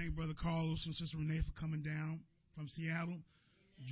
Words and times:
thank 0.00 0.16
Brother 0.16 0.32
Carlos 0.40 0.80
and 0.86 0.94
Sister 0.94 1.18
Renee 1.18 1.40
for 1.44 1.60
coming 1.60 1.82
down 1.82 2.20
from 2.56 2.68
Seattle, 2.70 3.18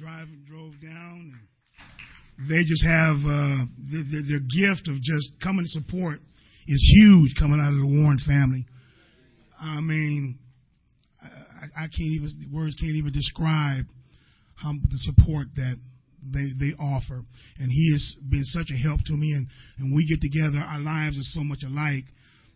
driving, 0.01 0.43
drove 0.49 0.73
down, 0.81 1.37
and 1.37 2.49
they 2.49 2.65
just 2.65 2.85
have 2.85 3.17
uh, 3.29 3.69
their, 3.93 4.05
their, 4.09 4.25
their 4.25 4.45
gift 4.49 4.89
of 4.89 4.97
just 5.03 5.37
coming 5.43 5.69
to 5.69 5.73
support 5.85 6.17
is 6.67 6.81
huge 6.97 7.35
coming 7.39 7.61
out 7.61 7.77
of 7.77 7.81
the 7.81 7.93
Warren 8.01 8.17
family. 8.25 8.65
I 9.61 9.81
mean, 9.81 10.39
I, 11.21 11.85
I 11.85 11.87
can't 11.93 12.15
even 12.17 12.31
words 12.55 12.75
can't 12.81 12.97
even 12.97 13.13
describe 13.13 13.85
how 14.57 14.73
the 14.73 15.01
support 15.13 15.49
that 15.57 15.77
they 16.25 16.49
they 16.57 16.73
offer, 16.81 17.21
and 17.61 17.69
he 17.69 17.93
has 17.93 18.17
been 18.31 18.45
such 18.45 18.73
a 18.73 18.81
help 18.81 19.05
to 19.05 19.13
me. 19.13 19.37
And 19.37 19.47
and 19.77 19.95
we 19.95 20.09
get 20.09 20.25
together, 20.25 20.57
our 20.57 20.81
lives 20.81 21.19
are 21.19 21.33
so 21.37 21.45
much 21.45 21.65
alike 21.69 22.09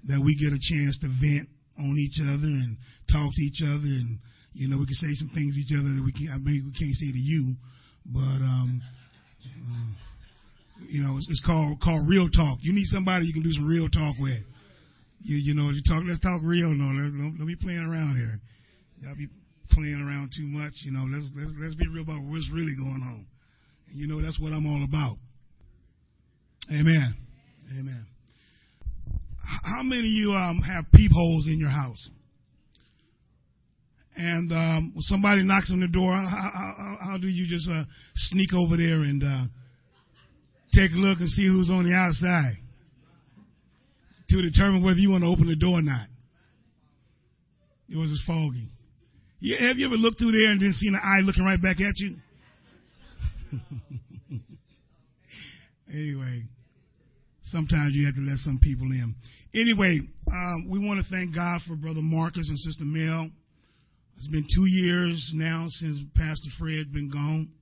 that 0.09 0.21
we 0.25 0.41
get 0.41 0.57
a 0.57 0.63
chance 0.73 0.97
to 1.05 1.09
vent 1.21 1.52
on 1.79 1.97
each 1.99 2.21
other 2.21 2.49
and 2.49 2.77
talk 3.11 3.31
to 3.33 3.43
each 3.43 3.63
other, 3.63 3.89
and 3.89 4.19
you 4.53 4.69
know 4.69 4.79
we 4.79 4.87
can 4.87 4.99
say 5.01 5.13
some 5.15 5.31
things 5.35 5.55
to 5.55 5.61
each 5.61 5.75
other 5.77 5.89
that 5.89 6.05
we 6.05 6.13
can 6.13 6.29
I 6.33 6.39
mean 6.39 6.69
we 6.69 6.73
can't 6.73 6.95
say 6.95 7.11
to 7.11 7.23
you, 7.23 7.55
but 8.07 8.41
um. 8.41 8.83
Uh, 9.43 10.03
you 10.89 11.03
know, 11.03 11.17
it's, 11.17 11.29
it's 11.29 11.43
called 11.45 11.81
called 11.81 12.09
real 12.09 12.29
talk. 12.31 12.59
You 12.63 12.73
need 12.73 12.87
somebody 12.87 13.27
you 13.27 13.33
can 13.33 13.43
do 13.43 13.53
some 13.53 13.67
real 13.67 13.89
talk 13.89 14.17
with. 14.19 14.43
You 15.23 15.37
you 15.37 15.55
know, 15.55 15.71
you 15.71 15.83
talk. 15.87 16.03
Let's 16.07 16.21
talk 16.21 16.43
real. 16.43 16.71
No, 16.75 16.91
let's, 16.91 17.15
don't, 17.15 17.37
don't 17.39 17.47
be 17.47 17.57
playing 17.57 17.87
around 17.87 18.17
here. 18.17 18.41
Y'all 19.01 19.17
be 19.17 19.29
playing 19.71 20.03
around 20.03 20.33
too 20.37 20.47
much. 20.47 20.73
You 20.83 20.93
know, 20.93 21.07
let's 21.07 21.27
let's 21.37 21.53
let's 21.61 21.75
be 21.75 21.87
real 21.89 22.03
about 22.03 22.23
what's 22.27 22.49
really 22.53 22.75
going 22.75 23.03
on. 23.03 23.27
And 23.91 23.99
you 23.99 24.07
know, 24.07 24.21
that's 24.23 24.39
what 24.41 24.53
I'm 24.53 24.67
all 24.67 24.85
about. 24.85 25.17
Amen. 26.71 27.15
Amen. 27.79 28.07
How 29.43 29.83
many 29.83 30.01
of 30.01 30.07
you 30.07 30.33
um, 30.33 30.61
have 30.63 30.85
peepholes 30.93 31.47
in 31.47 31.59
your 31.59 31.71
house? 31.71 32.09
And 34.17 34.53
um, 34.53 34.95
somebody 35.01 35.43
knocks 35.43 35.71
on 35.73 35.81
the 35.81 35.89
door, 35.89 36.13
how, 36.13 36.51
how, 36.55 36.99
how 37.01 37.19
do 37.19 37.29
you 37.29 37.47
just 37.47 37.69
uh, 37.71 37.85
sneak 38.15 38.53
over 38.53 38.77
there 38.77 39.03
and 39.03 39.23
uh, 39.23 39.45
take 40.75 40.93
a 40.93 40.97
look 40.97 41.19
and 41.21 41.29
see 41.29 41.47
who's 41.47 41.71
on 41.71 41.85
the 41.85 41.95
outside 41.95 42.59
to 44.29 44.43
determine 44.43 44.85
whether 44.85 44.99
you 44.99 45.11
want 45.11 45.25
to 45.25 45.29
open 45.29 45.47
the 45.47 45.57
door 45.57 45.79
or 45.79 45.83
not? 45.83 46.07
It 47.89 47.97
was 47.97 48.11
just 48.11 48.25
foggy. 48.27 48.69
Have 49.59 49.79
you 49.79 49.87
ever 49.87 49.97
looked 49.97 50.19
through 50.19 50.33
there 50.33 50.51
and 50.51 50.61
then 50.61 50.73
seen 50.75 50.95
an 50.95 51.01
eye 51.03 51.21
looking 51.25 51.45
right 51.45 51.61
back 51.61 51.81
at 51.81 51.95
you? 51.97 52.17
anyway, 55.93 56.45
sometimes 57.53 57.93
you 57.93 58.07
have 58.07 58.17
to 58.17 58.25
let 58.25 58.41
some 58.41 58.59
people 58.59 58.89
in. 58.89 59.15
Anyway, 59.55 60.01
um, 60.33 60.67
we 60.73 60.81
want 60.81 61.05
to 61.05 61.07
thank 61.13 61.35
God 61.35 61.61
for 61.69 61.77
Brother 61.77 62.01
Marcus 62.01 62.49
and 62.49 62.59
Sister 62.59 62.85
Mel. 62.89 63.29
It's 64.17 64.33
been 64.33 64.49
two 64.49 64.67
years 64.67 65.21
now 65.35 65.67
since 65.69 66.01
Pastor 66.17 66.51
Fred 66.59 66.93
been 66.93 67.11
gone. 67.13 67.53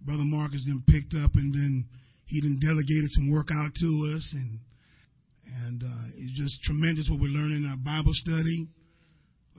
Brother 0.00 0.24
Marcus 0.24 0.64
then 0.66 0.82
picked 0.88 1.12
up 1.12 1.36
and 1.36 1.52
then 1.52 1.84
he 2.24 2.40
then 2.40 2.58
delegated 2.58 3.10
some 3.12 3.30
work 3.30 3.48
out 3.52 3.70
to 3.76 4.14
us 4.16 4.24
and 4.32 4.58
and 5.66 5.82
uh, 5.82 6.04
it's 6.16 6.38
just 6.38 6.62
tremendous 6.62 7.08
what 7.10 7.20
we're 7.20 7.34
learning 7.34 7.64
in 7.64 7.70
our 7.70 7.82
Bible 7.84 8.14
study 8.14 8.68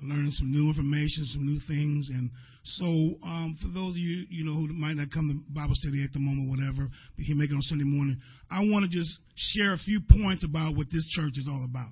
learning 0.01 0.31
some 0.31 0.51
new 0.51 0.67
information, 0.69 1.25
some 1.25 1.45
new 1.45 1.59
things. 1.67 2.09
And 2.09 2.29
so, 2.63 2.85
um, 2.85 3.57
for 3.59 3.69
those 3.73 3.93
of 3.93 3.97
you, 3.97 4.25
you 4.29 4.45
know, 4.45 4.53
who 4.53 4.67
might 4.73 4.93
not 4.93 5.09
come 5.11 5.25
to 5.33 5.53
Bible 5.53 5.73
study 5.73 6.03
at 6.03 6.13
the 6.13 6.19
moment, 6.19 6.53
whatever, 6.53 6.87
but 7.17 7.25
can 7.25 7.37
make 7.37 7.49
it 7.49 7.57
on 7.57 7.61
Sunday 7.65 7.85
morning, 7.85 8.21
I 8.51 8.61
want 8.61 8.85
to 8.85 8.91
just 8.91 9.17
share 9.35 9.73
a 9.73 9.81
few 9.81 9.99
points 9.99 10.45
about 10.45 10.77
what 10.77 10.85
this 10.91 11.07
church 11.09 11.41
is 11.41 11.49
all 11.49 11.65
about. 11.65 11.89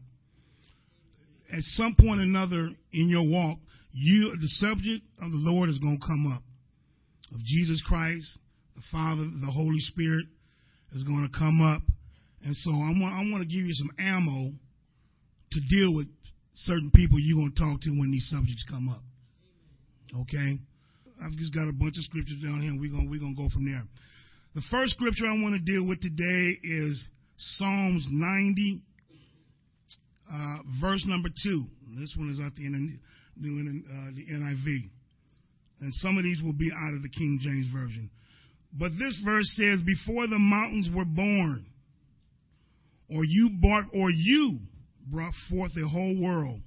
At 1.51 1.65
some 1.73 1.95
point 1.97 2.21
or 2.21 2.29
another 2.29 2.69
in 2.93 3.09
your 3.09 3.25
walk, 3.25 3.57
you, 3.91 4.29
the 4.37 4.51
subject 4.61 5.01
of 5.17 5.31
the 5.31 5.41
Lord 5.41 5.69
is 5.69 5.79
going 5.79 5.97
to 5.99 6.05
come 6.05 6.31
up. 6.31 6.43
Of 7.33 7.41
Jesus 7.43 7.81
Christ, 7.81 8.29
the 8.75 8.83
Father, 8.91 9.25
the 9.25 9.51
Holy 9.51 9.79
Spirit 9.79 10.25
is 10.93 11.03
going 11.03 11.25
to 11.25 11.33
come 11.33 11.61
up. 11.61 11.81
And 12.45 12.55
so 12.55 12.71
I 12.71 12.93
I 12.93 13.25
want 13.33 13.41
to 13.41 13.49
give 13.49 13.65
you 13.65 13.73
some 13.73 13.89
ammo 13.97 14.53
to 15.51 15.59
deal 15.69 15.95
with 15.95 16.07
certain 16.53 16.91
people 16.93 17.17
you're 17.19 17.37
going 17.37 17.53
to 17.53 17.59
talk 17.59 17.81
to 17.81 17.89
when 17.89 18.11
these 18.11 18.29
subjects 18.29 18.63
come 18.69 18.89
up. 18.89 19.01
Okay? 20.13 20.57
I've 21.21 21.35
just 21.37 21.53
got 21.53 21.67
a 21.67 21.73
bunch 21.73 21.97
of 21.97 22.03
scriptures 22.03 22.39
down 22.41 22.61
here, 22.61 22.71
and 22.71 22.79
we're 22.79 22.91
going 22.91 23.09
we're 23.09 23.19
gonna 23.19 23.35
go 23.35 23.49
from 23.49 23.65
there. 23.65 23.83
The 24.55 24.63
first 24.71 24.93
scripture 24.93 25.27
I 25.27 25.37
want 25.41 25.55
to 25.59 25.71
deal 25.71 25.85
with 25.85 26.01
today 26.01 26.57
is 26.63 27.09
Psalms 27.37 28.07
90, 28.09 28.81
uh, 30.31 30.57
verse 30.81 31.05
number 31.05 31.29
2. 31.29 31.65
This 31.99 32.15
one 32.17 32.31
is 32.31 32.39
out 32.39 32.55
the, 32.55 32.65
uh, 32.65 34.11
the 34.15 34.25
NIV. 34.25 34.89
And 35.81 35.93
some 35.95 36.17
of 36.17 36.23
these 36.23 36.41
will 36.43 36.53
be 36.53 36.69
out 36.75 36.93
of 36.95 37.03
the 37.03 37.09
King 37.09 37.39
James 37.41 37.67
Version. 37.71 38.09
But 38.73 38.91
this 38.99 39.21
verse 39.23 39.49
says, 39.55 39.81
Before 39.85 40.27
the 40.27 40.39
mountains 40.39 40.89
were 40.93 41.05
born, 41.05 41.65
or 43.09 43.23
you 43.23 43.51
brought, 43.61 43.85
or 43.93 44.09
you 44.11 44.59
brought 45.07 45.33
forth 45.49 45.71
the 45.73 45.87
whole 45.87 46.21
world. 46.21 46.59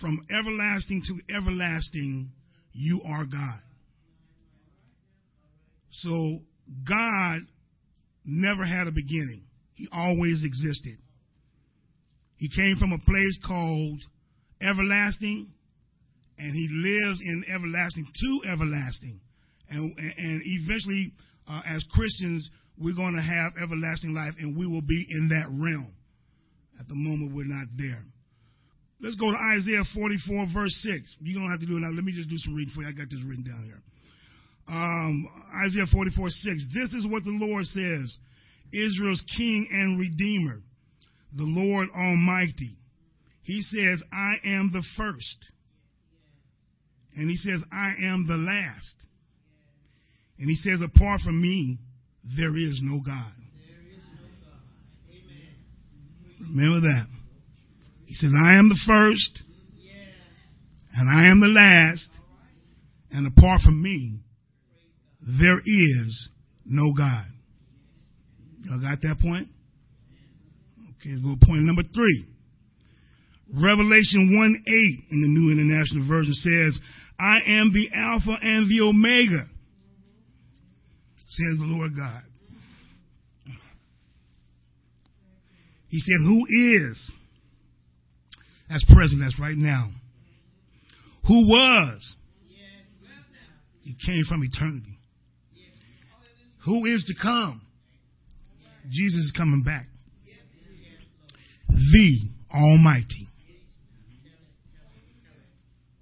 From 0.00 0.26
everlasting 0.30 1.02
to 1.08 1.34
everlasting, 1.34 2.30
you 2.72 3.00
are 3.06 3.24
God. 3.24 3.60
So 5.90 6.40
God 6.86 7.40
never 8.24 8.64
had 8.64 8.86
a 8.86 8.92
beginning. 8.92 9.44
He 9.74 9.88
always 9.92 10.44
existed. 10.44 10.98
He 12.36 12.48
came 12.48 12.76
from 12.78 12.92
a 12.92 12.98
place 12.98 13.38
called 13.44 14.00
everlasting, 14.60 15.52
and 16.38 16.52
he 16.54 16.68
lives 16.70 17.20
in 17.20 17.44
everlasting 17.52 18.06
to 18.06 18.50
everlasting. 18.52 19.20
And, 19.70 19.96
and 19.98 20.42
eventually, 20.44 21.12
uh, 21.48 21.62
as 21.66 21.84
Christians, 21.90 22.48
we're 22.78 22.94
going 22.94 23.16
to 23.16 23.22
have 23.22 23.54
everlasting 23.60 24.14
life, 24.14 24.34
and 24.38 24.56
we 24.56 24.66
will 24.66 24.82
be 24.82 25.06
in 25.10 25.28
that 25.28 25.48
realm. 25.48 25.92
At 26.78 26.86
the 26.86 26.94
moment, 26.94 27.34
we're 27.34 27.44
not 27.44 27.66
there. 27.76 28.04
Let's 29.00 29.14
go 29.14 29.30
to 29.30 29.38
Isaiah 29.58 29.84
44, 29.94 30.46
verse 30.52 30.74
6. 30.82 31.16
You 31.20 31.34
don't 31.34 31.50
have 31.50 31.60
to 31.60 31.66
do 31.66 31.76
it 31.76 31.80
now. 31.80 31.94
Let 31.94 32.02
me 32.02 32.12
just 32.12 32.28
do 32.28 32.38
some 32.38 32.54
reading 32.54 32.74
for 32.74 32.82
you. 32.82 32.88
I 32.88 32.92
got 32.92 33.08
this 33.10 33.22
written 33.22 33.44
down 33.44 33.62
here. 33.64 33.80
Um, 34.66 35.28
Isaiah 35.66 35.86
44, 35.90 36.28
6. 36.28 36.66
This 36.74 36.92
is 36.94 37.06
what 37.06 37.24
the 37.24 37.32
Lord 37.32 37.64
says 37.64 38.16
Israel's 38.72 39.22
King 39.36 39.68
and 39.70 39.98
Redeemer, 39.98 40.60
the 41.36 41.46
Lord 41.46 41.88
Almighty. 41.94 42.76
He 43.42 43.62
says, 43.62 44.02
I 44.12 44.34
am 44.44 44.70
the 44.72 44.82
first. 44.96 45.46
And 47.16 47.30
he 47.30 47.36
says, 47.36 47.62
I 47.72 47.94
am 48.04 48.26
the 48.28 48.36
last. 48.36 48.94
And 50.38 50.50
he 50.50 50.56
says, 50.56 50.80
apart 50.82 51.20
from 51.22 51.40
me, 51.40 51.78
there 52.36 52.54
is 52.56 52.80
no 52.82 53.00
God. 53.00 53.32
Remember 56.54 56.80
that. 56.80 57.06
Says, 58.18 58.32
I 58.34 58.58
am 58.58 58.68
the 58.68 58.80
first, 58.84 59.42
and 60.92 61.08
I 61.08 61.30
am 61.30 61.38
the 61.38 61.46
last, 61.46 62.08
and 63.12 63.28
apart 63.28 63.60
from 63.60 63.80
me, 63.80 64.24
there 65.40 65.60
is 65.64 66.28
no 66.64 66.92
God. 66.94 67.26
Y'all 68.64 68.80
got 68.80 69.00
that 69.02 69.20
point? 69.22 69.46
Okay, 70.98 71.10
let's 71.10 71.22
go 71.22 71.36
to 71.38 71.46
point 71.46 71.62
number 71.62 71.82
three. 71.94 72.26
Revelation 73.54 74.34
1 74.36 74.64
8 74.66 75.12
in 75.12 75.22
the 75.22 75.28
New 75.28 75.52
International 75.52 76.08
Version 76.08 76.34
says, 76.34 76.80
I 77.20 77.38
am 77.46 77.72
the 77.72 77.88
Alpha 77.94 78.36
and 78.42 78.68
the 78.68 78.84
Omega, 78.84 79.46
says 81.24 81.58
the 81.60 81.66
Lord 81.66 81.96
God. 81.96 82.22
He 85.86 86.00
said, 86.00 86.18
Who 86.26 86.46
is? 86.90 87.12
That's 88.68 88.84
present, 88.84 89.20
that's 89.22 89.38
right 89.40 89.56
now. 89.56 89.90
Who 91.26 91.48
was? 91.48 92.16
He 93.82 93.94
came 94.04 94.24
from 94.28 94.44
eternity. 94.44 94.98
Who 96.66 96.84
is 96.84 97.04
to 97.06 97.14
come? 97.22 97.62
Jesus 98.90 99.20
is 99.20 99.34
coming 99.36 99.62
back. 99.62 99.86
The 101.68 102.18
Almighty. 102.54 103.28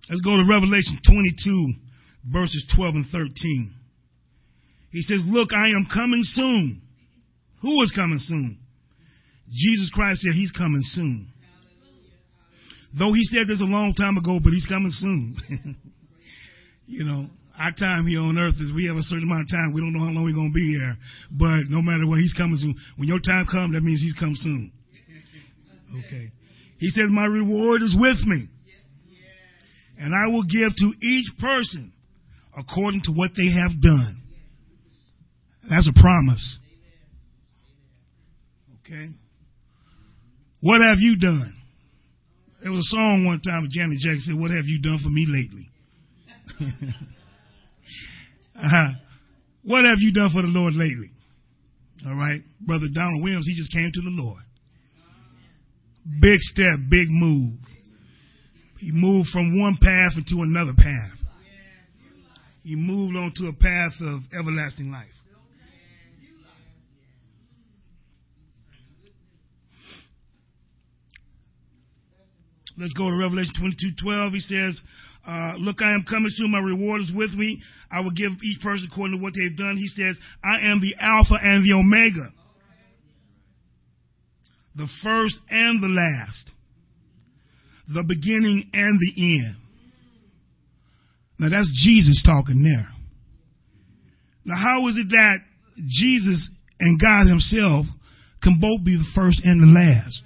Let's 0.09 0.21
go 0.21 0.37
to 0.37 0.47
Revelation 0.49 0.99
22, 1.05 1.67
verses 2.33 2.73
12 2.77 2.95
and 2.95 3.07
13. 3.11 3.75
He 4.91 5.03
says, 5.03 5.23
Look, 5.27 5.51
I 5.53 5.69
am 5.69 5.87
coming 5.93 6.23
soon. 6.23 6.83
Who 7.63 7.83
is 7.83 7.93
coming 7.95 8.19
soon? 8.19 8.59
Jesus 9.51 9.91
Christ 9.93 10.23
said 10.23 10.33
he's 10.35 10.53
coming 10.53 10.83
soon. 10.83 11.29
Though 12.99 13.13
he 13.13 13.23
said 13.25 13.47
this 13.47 13.61
a 13.61 13.69
long 13.69 13.93
time 13.93 14.17
ago, 14.17 14.41
but 14.43 14.51
he's 14.51 14.67
coming 14.67 14.93
soon. 14.93 15.37
you 16.87 17.05
know, 17.05 17.29
our 17.59 17.73
time 17.73 18.07
here 18.07 18.21
on 18.21 18.39
earth 18.39 18.57
is 18.57 18.73
we 18.73 18.87
have 18.89 18.97
a 18.97 19.05
certain 19.05 19.29
amount 19.29 19.45
of 19.45 19.51
time. 19.53 19.73
We 19.73 19.81
don't 19.81 19.93
know 19.93 20.01
how 20.01 20.13
long 20.13 20.25
we're 20.25 20.37
going 20.37 20.53
to 20.53 20.57
be 20.57 20.77
here. 20.77 20.97
But 21.33 21.69
no 21.69 21.85
matter 21.85 22.09
what, 22.09 22.21
he's 22.21 22.33
coming 22.33 22.57
soon. 22.57 22.75
When 22.97 23.09
your 23.09 23.21
time 23.21 23.45
comes, 23.53 23.77
that 23.77 23.85
means 23.85 24.01
he's 24.01 24.17
come 24.19 24.35
soon. 24.35 24.73
Okay. 25.87 26.31
He 26.79 26.89
says, 26.91 27.07
My 27.09 27.25
reward 27.25 27.81
is 27.81 27.97
with 27.99 28.19
me. 28.27 28.49
And 29.99 30.13
I 30.13 30.27
will 30.27 30.43
give 30.43 30.75
to 30.77 30.93
each 31.01 31.27
person 31.39 31.93
according 32.59 33.01
to 33.05 33.13
what 33.13 33.31
they 33.37 33.49
have 33.49 33.81
done. 33.81 34.21
That's 35.71 35.89
a 35.89 35.99
promise. 35.99 36.59
Okay? 38.81 39.07
What 40.61 40.83
have 40.83 40.99
you 40.99 41.17
done? 41.17 41.56
There 42.67 42.75
was 42.75 42.83
a 42.83 42.97
song 42.99 43.23
one 43.25 43.39
time 43.47 43.69
Janet 43.71 44.03
Jackson 44.03 44.35
said, 44.35 44.41
What 44.43 44.51
have 44.51 44.67
you 44.67 44.83
done 44.83 44.99
for 44.99 45.09
me 45.09 45.23
lately? 45.31 45.71
uh-huh. 48.59 48.91
What 49.63 49.85
have 49.85 49.99
you 50.01 50.13
done 50.13 50.31
for 50.35 50.43
the 50.43 50.51
Lord 50.51 50.75
lately? 50.75 51.15
All 52.09 52.17
right. 52.17 52.41
Brother 52.67 52.91
Donald 52.93 53.23
Williams, 53.23 53.47
he 53.47 53.55
just 53.55 53.71
came 53.71 53.89
to 53.95 54.01
the 54.03 54.11
Lord. 54.11 54.43
Big 56.21 56.41
step, 56.41 56.91
big 56.91 57.07
move. 57.07 57.55
He 58.81 58.91
moved 58.93 59.29
from 59.29 59.61
one 59.63 59.79
path 59.81 60.19
into 60.19 60.43
another 60.43 60.75
path. 60.75 61.23
He 62.65 62.75
moved 62.75 63.15
on 63.15 63.31
to 63.37 63.47
a 63.47 63.53
path 63.53 63.95
of 64.03 64.23
everlasting 64.35 64.91
life. 64.91 65.16
Let's 72.79 72.93
go 72.93 73.09
to 73.09 73.17
Revelation 73.17 73.53
22 73.59 74.03
12. 74.03 74.33
He 74.33 74.41
says, 74.41 74.81
uh, 75.27 75.55
Look, 75.59 75.81
I 75.81 75.93
am 75.93 76.05
coming 76.09 76.31
soon. 76.31 76.53
My 76.53 76.61
reward 76.61 77.01
is 77.01 77.13
with 77.15 77.33
me. 77.33 77.61
I 77.91 78.01
will 78.01 78.13
give 78.13 78.33
each 78.43 78.61
person 78.61 78.89
according 78.91 79.19
to 79.19 79.23
what 79.23 79.33
they've 79.35 79.57
done. 79.57 79.77
He 79.77 79.89
says, 79.89 80.17
I 80.45 80.71
am 80.71 80.81
the 80.81 80.95
Alpha 81.01 81.35
and 81.41 81.65
the 81.65 81.75
Omega, 81.75 82.33
the 84.77 84.89
first 85.03 85.39
and 85.49 85.83
the 85.83 85.89
last, 85.89 86.51
the 87.89 88.05
beginning 88.07 88.69
and 88.73 89.01
the 89.01 89.41
end. 89.41 89.57
Now 91.39 91.49
that's 91.51 91.71
Jesus 91.85 92.23
talking 92.25 92.63
there. 92.63 92.89
Now, 94.45 94.57
how 94.57 94.87
is 94.89 94.97
it 94.97 95.09
that 95.09 95.39
Jesus 95.89 96.51
and 96.79 97.01
God 97.01 97.27
Himself 97.27 97.87
can 98.43 98.59
both 98.61 98.85
be 98.85 98.97
the 98.97 99.11
first 99.15 99.43
and 99.45 99.61
the 99.61 99.73
last? 99.75 100.23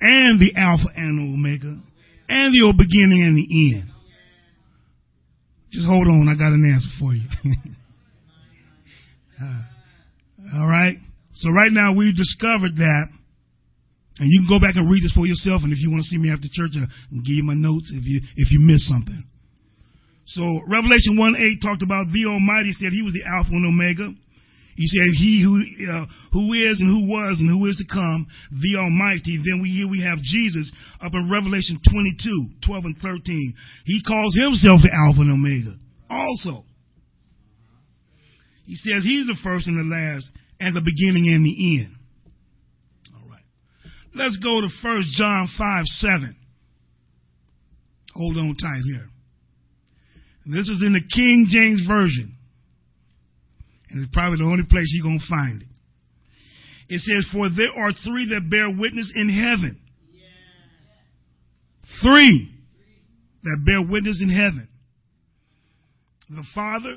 And 0.00 0.40
the 0.40 0.52
Alpha 0.56 0.88
and 0.94 1.18
Omega, 1.34 1.74
and 2.28 2.52
the 2.52 2.74
beginning 2.76 3.22
and 3.24 3.36
the 3.36 3.48
end. 3.74 3.90
Just 5.72 5.86
hold 5.86 6.08
on, 6.08 6.28
I 6.28 6.34
got 6.38 6.52
an 6.54 6.64
answer 6.64 6.88
for 6.96 7.12
you. 7.12 7.28
uh, 9.42 10.58
all 10.58 10.68
right. 10.68 10.96
So 11.34 11.50
right 11.50 11.70
now 11.70 11.94
we've 11.94 12.16
discovered 12.16 12.76
that, 12.80 13.06
and 14.18 14.26
you 14.26 14.42
can 14.42 14.48
go 14.48 14.58
back 14.58 14.74
and 14.74 14.90
read 14.90 15.04
this 15.04 15.12
for 15.12 15.26
yourself. 15.26 15.62
And 15.62 15.72
if 15.72 15.78
you 15.78 15.90
want 15.90 16.02
to 16.02 16.08
see 16.08 16.18
me 16.18 16.32
after 16.32 16.48
church, 16.50 16.72
I 16.74 16.88
can 17.12 17.22
give 17.22 17.36
you 17.36 17.44
my 17.44 17.54
notes 17.54 17.92
if 17.94 18.06
you 18.06 18.20
if 18.36 18.50
you 18.50 18.64
miss 18.64 18.88
something. 18.88 19.22
So 20.26 20.42
Revelation 20.66 21.16
one 21.16 21.36
eight 21.36 21.60
talked 21.60 21.82
about 21.84 22.08
the 22.12 22.24
Almighty 22.26 22.72
said 22.72 22.92
He 22.92 23.04
was 23.04 23.12
the 23.12 23.28
Alpha 23.28 23.52
and 23.52 23.68
Omega. 23.68 24.08
He 24.78 24.86
said, 24.86 25.10
He 25.18 25.42
who, 25.42 25.58
uh, 25.90 26.06
who 26.30 26.54
is 26.54 26.78
and 26.78 26.86
who 26.86 27.10
was 27.10 27.42
and 27.42 27.50
who 27.50 27.66
is 27.66 27.74
to 27.82 27.86
come, 27.92 28.28
the 28.62 28.78
Almighty. 28.78 29.42
Then 29.42 29.58
we 29.58 29.74
here 29.74 29.90
we 29.90 30.06
have 30.06 30.22
Jesus 30.22 30.70
up 31.02 31.10
in 31.12 31.26
Revelation 31.26 31.82
22, 31.82 32.62
12 32.64 32.84
and 32.84 32.96
13. 33.02 33.54
He 33.86 33.98
calls 34.06 34.38
himself 34.38 34.78
the 34.86 34.94
Alpha 34.94 35.26
and 35.26 35.34
Omega. 35.34 35.74
Also, 36.08 36.62
he 38.70 38.76
says 38.76 39.02
he's 39.02 39.26
the 39.26 39.34
first 39.42 39.66
and 39.66 39.82
the 39.82 39.90
last 39.90 40.30
and 40.62 40.76
the 40.76 40.86
beginning 40.86 41.26
and 41.26 41.42
the 41.42 41.82
end. 41.82 41.98
All 43.18 43.28
right. 43.28 43.42
Let's 44.14 44.38
go 44.38 44.62
to 44.62 44.70
1 44.70 45.02
John 45.18 45.48
5, 45.58 45.86
7. 46.06 46.36
Hold 48.14 48.36
on 48.38 48.54
tight 48.54 48.86
here. 48.86 49.10
This 50.46 50.70
is 50.70 50.86
in 50.86 50.94
the 50.94 51.02
King 51.02 51.46
James 51.50 51.82
Version. 51.84 52.37
And 53.90 54.02
it's 54.02 54.12
probably 54.12 54.38
the 54.38 54.44
only 54.44 54.64
place 54.68 54.86
you're 54.92 55.04
going 55.04 55.20
to 55.20 55.28
find 55.28 55.62
it. 55.62 55.68
It 56.88 57.00
says, 57.00 57.26
For 57.32 57.48
there 57.48 57.72
are 57.76 57.92
three 57.92 58.28
that 58.30 58.48
bear 58.50 58.68
witness 58.70 59.12
in 59.14 59.28
heaven. 59.28 59.80
Three 62.02 62.54
that 63.42 63.62
bear 63.64 63.82
witness 63.82 64.20
in 64.22 64.30
heaven 64.30 64.68
the 66.30 66.44
Father, 66.54 66.96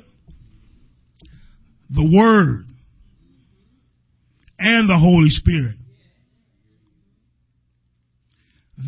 the 1.88 2.10
Word, 2.18 2.66
and 4.58 4.88
the 4.88 4.98
Holy 4.98 5.30
Spirit. 5.30 5.76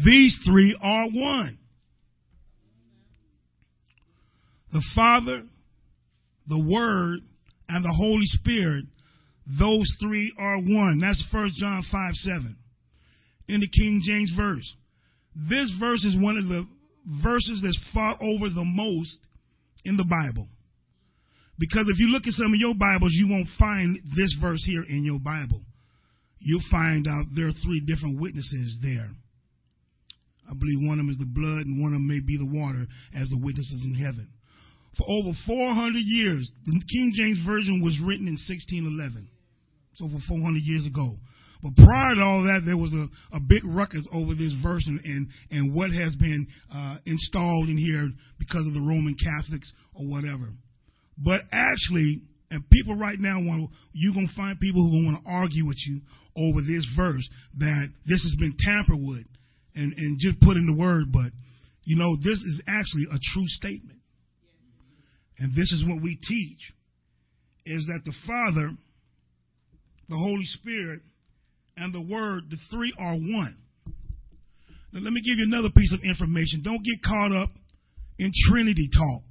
These 0.04 0.38
three 0.46 0.76
are 0.80 1.06
one. 1.06 1.58
The 4.72 4.82
Father, 4.94 5.42
the 6.48 6.58
Word, 6.58 7.20
and 7.68 7.84
the 7.84 7.94
Holy 7.96 8.26
Spirit, 8.26 8.84
those 9.58 9.90
three 10.00 10.32
are 10.38 10.58
one. 10.58 11.00
That's 11.00 11.24
1 11.32 11.50
John 11.56 11.82
5 11.90 12.14
7 12.14 12.56
in 13.48 13.60
the 13.60 13.68
King 13.68 14.00
James 14.04 14.32
verse. 14.36 14.74
This 15.36 15.70
verse 15.78 16.04
is 16.04 16.16
one 16.18 16.38
of 16.38 16.44
the 16.44 16.66
verses 17.22 17.60
that's 17.62 17.92
fought 17.92 18.18
over 18.22 18.48
the 18.48 18.64
most 18.64 19.18
in 19.84 19.96
the 19.96 20.04
Bible. 20.08 20.48
Because 21.58 21.86
if 21.88 22.00
you 22.00 22.08
look 22.08 22.26
at 22.26 22.32
some 22.32 22.52
of 22.52 22.58
your 22.58 22.74
Bibles, 22.74 23.12
you 23.12 23.28
won't 23.28 23.48
find 23.58 23.98
this 24.16 24.34
verse 24.40 24.64
here 24.64 24.82
in 24.88 25.04
your 25.04 25.20
Bible. 25.20 25.60
You'll 26.38 26.64
find 26.70 27.06
out 27.06 27.26
there 27.34 27.48
are 27.48 27.62
three 27.64 27.80
different 27.80 28.20
witnesses 28.20 28.78
there. 28.82 29.08
I 30.50 30.54
believe 30.54 30.88
one 30.88 30.98
of 30.98 31.06
them 31.06 31.10
is 31.10 31.18
the 31.18 31.30
blood 31.30 31.64
and 31.64 31.80
one 31.80 31.92
of 31.92 32.00
them 32.00 32.08
may 32.08 32.20
be 32.20 32.36
the 32.36 32.50
water 32.50 32.84
as 33.14 33.28
the 33.28 33.38
witnesses 33.38 33.82
in 33.84 33.94
heaven 33.94 34.28
for 34.96 35.06
over 35.08 35.30
400 35.46 35.98
years. 35.98 36.50
The 36.66 36.80
King 36.90 37.12
James 37.14 37.40
Version 37.46 37.82
was 37.82 37.98
written 38.02 38.26
in 38.26 38.38
1611. 38.38 39.28
It's 39.92 40.02
over 40.02 40.18
400 40.28 40.62
years 40.62 40.86
ago. 40.86 41.14
But 41.62 41.76
prior 41.80 42.14
to 42.14 42.20
all 42.20 42.42
that, 42.44 42.62
there 42.66 42.76
was 42.76 42.92
a, 42.92 43.08
a 43.36 43.40
big 43.40 43.64
ruckus 43.64 44.06
over 44.12 44.34
this 44.34 44.52
verse 44.60 44.84
and, 44.86 45.00
and, 45.00 45.26
and 45.50 45.74
what 45.74 45.90
has 45.90 46.14
been 46.16 46.46
uh, 46.68 46.98
installed 47.06 47.68
in 47.68 47.78
here 47.78 48.04
because 48.38 48.66
of 48.66 48.74
the 48.74 48.84
Roman 48.84 49.16
Catholics 49.16 49.72
or 49.94 50.04
whatever. 50.04 50.52
But 51.16 51.42
actually, 51.52 52.20
and 52.50 52.68
people 52.68 52.96
right 52.96 53.16
now 53.18 53.40
want 53.40 53.70
you're 53.94 54.12
gonna 54.12 54.28
find 54.36 54.60
people 54.60 54.82
who 54.90 55.06
want 55.06 55.24
to 55.24 55.30
argue 55.30 55.64
with 55.64 55.78
you 55.86 56.00
over 56.36 56.60
this 56.60 56.84
verse 56.96 57.26
that 57.58 57.88
this 58.04 58.20
has 58.20 58.36
been 58.38 58.54
tampered 58.60 59.00
with 59.00 59.24
and, 59.74 59.94
and 59.96 60.18
just 60.20 60.38
put 60.40 60.58
in 60.58 60.66
the 60.66 60.76
word, 60.76 61.10
but 61.12 61.32
you 61.84 61.96
know, 61.96 62.16
this 62.16 62.38
is 62.44 62.60
actually 62.68 63.08
a 63.08 63.18
true 63.32 63.46
statement 63.46 64.03
and 65.38 65.50
this 65.50 65.72
is 65.72 65.84
what 65.86 66.02
we 66.02 66.16
teach, 66.16 66.58
is 67.66 67.86
that 67.86 68.00
the 68.04 68.14
Father, 68.26 68.70
the 70.08 70.16
Holy 70.16 70.44
Spirit, 70.44 71.00
and 71.76 71.92
the 71.92 72.02
Word, 72.02 72.44
the 72.50 72.58
three 72.70 72.92
are 72.98 73.14
one. 73.14 73.56
Now, 74.92 75.00
let 75.00 75.12
me 75.12 75.22
give 75.22 75.38
you 75.38 75.44
another 75.44 75.70
piece 75.74 75.92
of 75.92 76.00
information. 76.04 76.62
Don't 76.62 76.84
get 76.84 77.02
caught 77.02 77.32
up 77.32 77.50
in 78.18 78.30
Trinity 78.48 78.88
talk. 78.92 79.22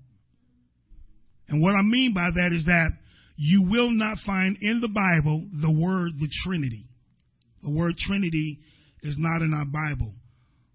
And 1.47 1.61
what 1.61 1.75
I 1.75 1.81
mean 1.83 2.13
by 2.13 2.29
that 2.33 2.51
is 2.51 2.65
that 2.65 2.89
you 3.37 3.63
will 3.69 3.91
not 3.91 4.17
find 4.25 4.57
in 4.61 4.81
the 4.81 4.89
Bible 4.89 5.47
the 5.61 5.71
word 5.71 6.11
the 6.19 6.29
Trinity. 6.43 6.85
The 7.61 7.71
word 7.71 7.95
Trinity 7.97 8.59
is 9.03 9.15
not 9.17 9.41
in 9.41 9.53
our 9.53 9.65
Bible. 9.65 10.13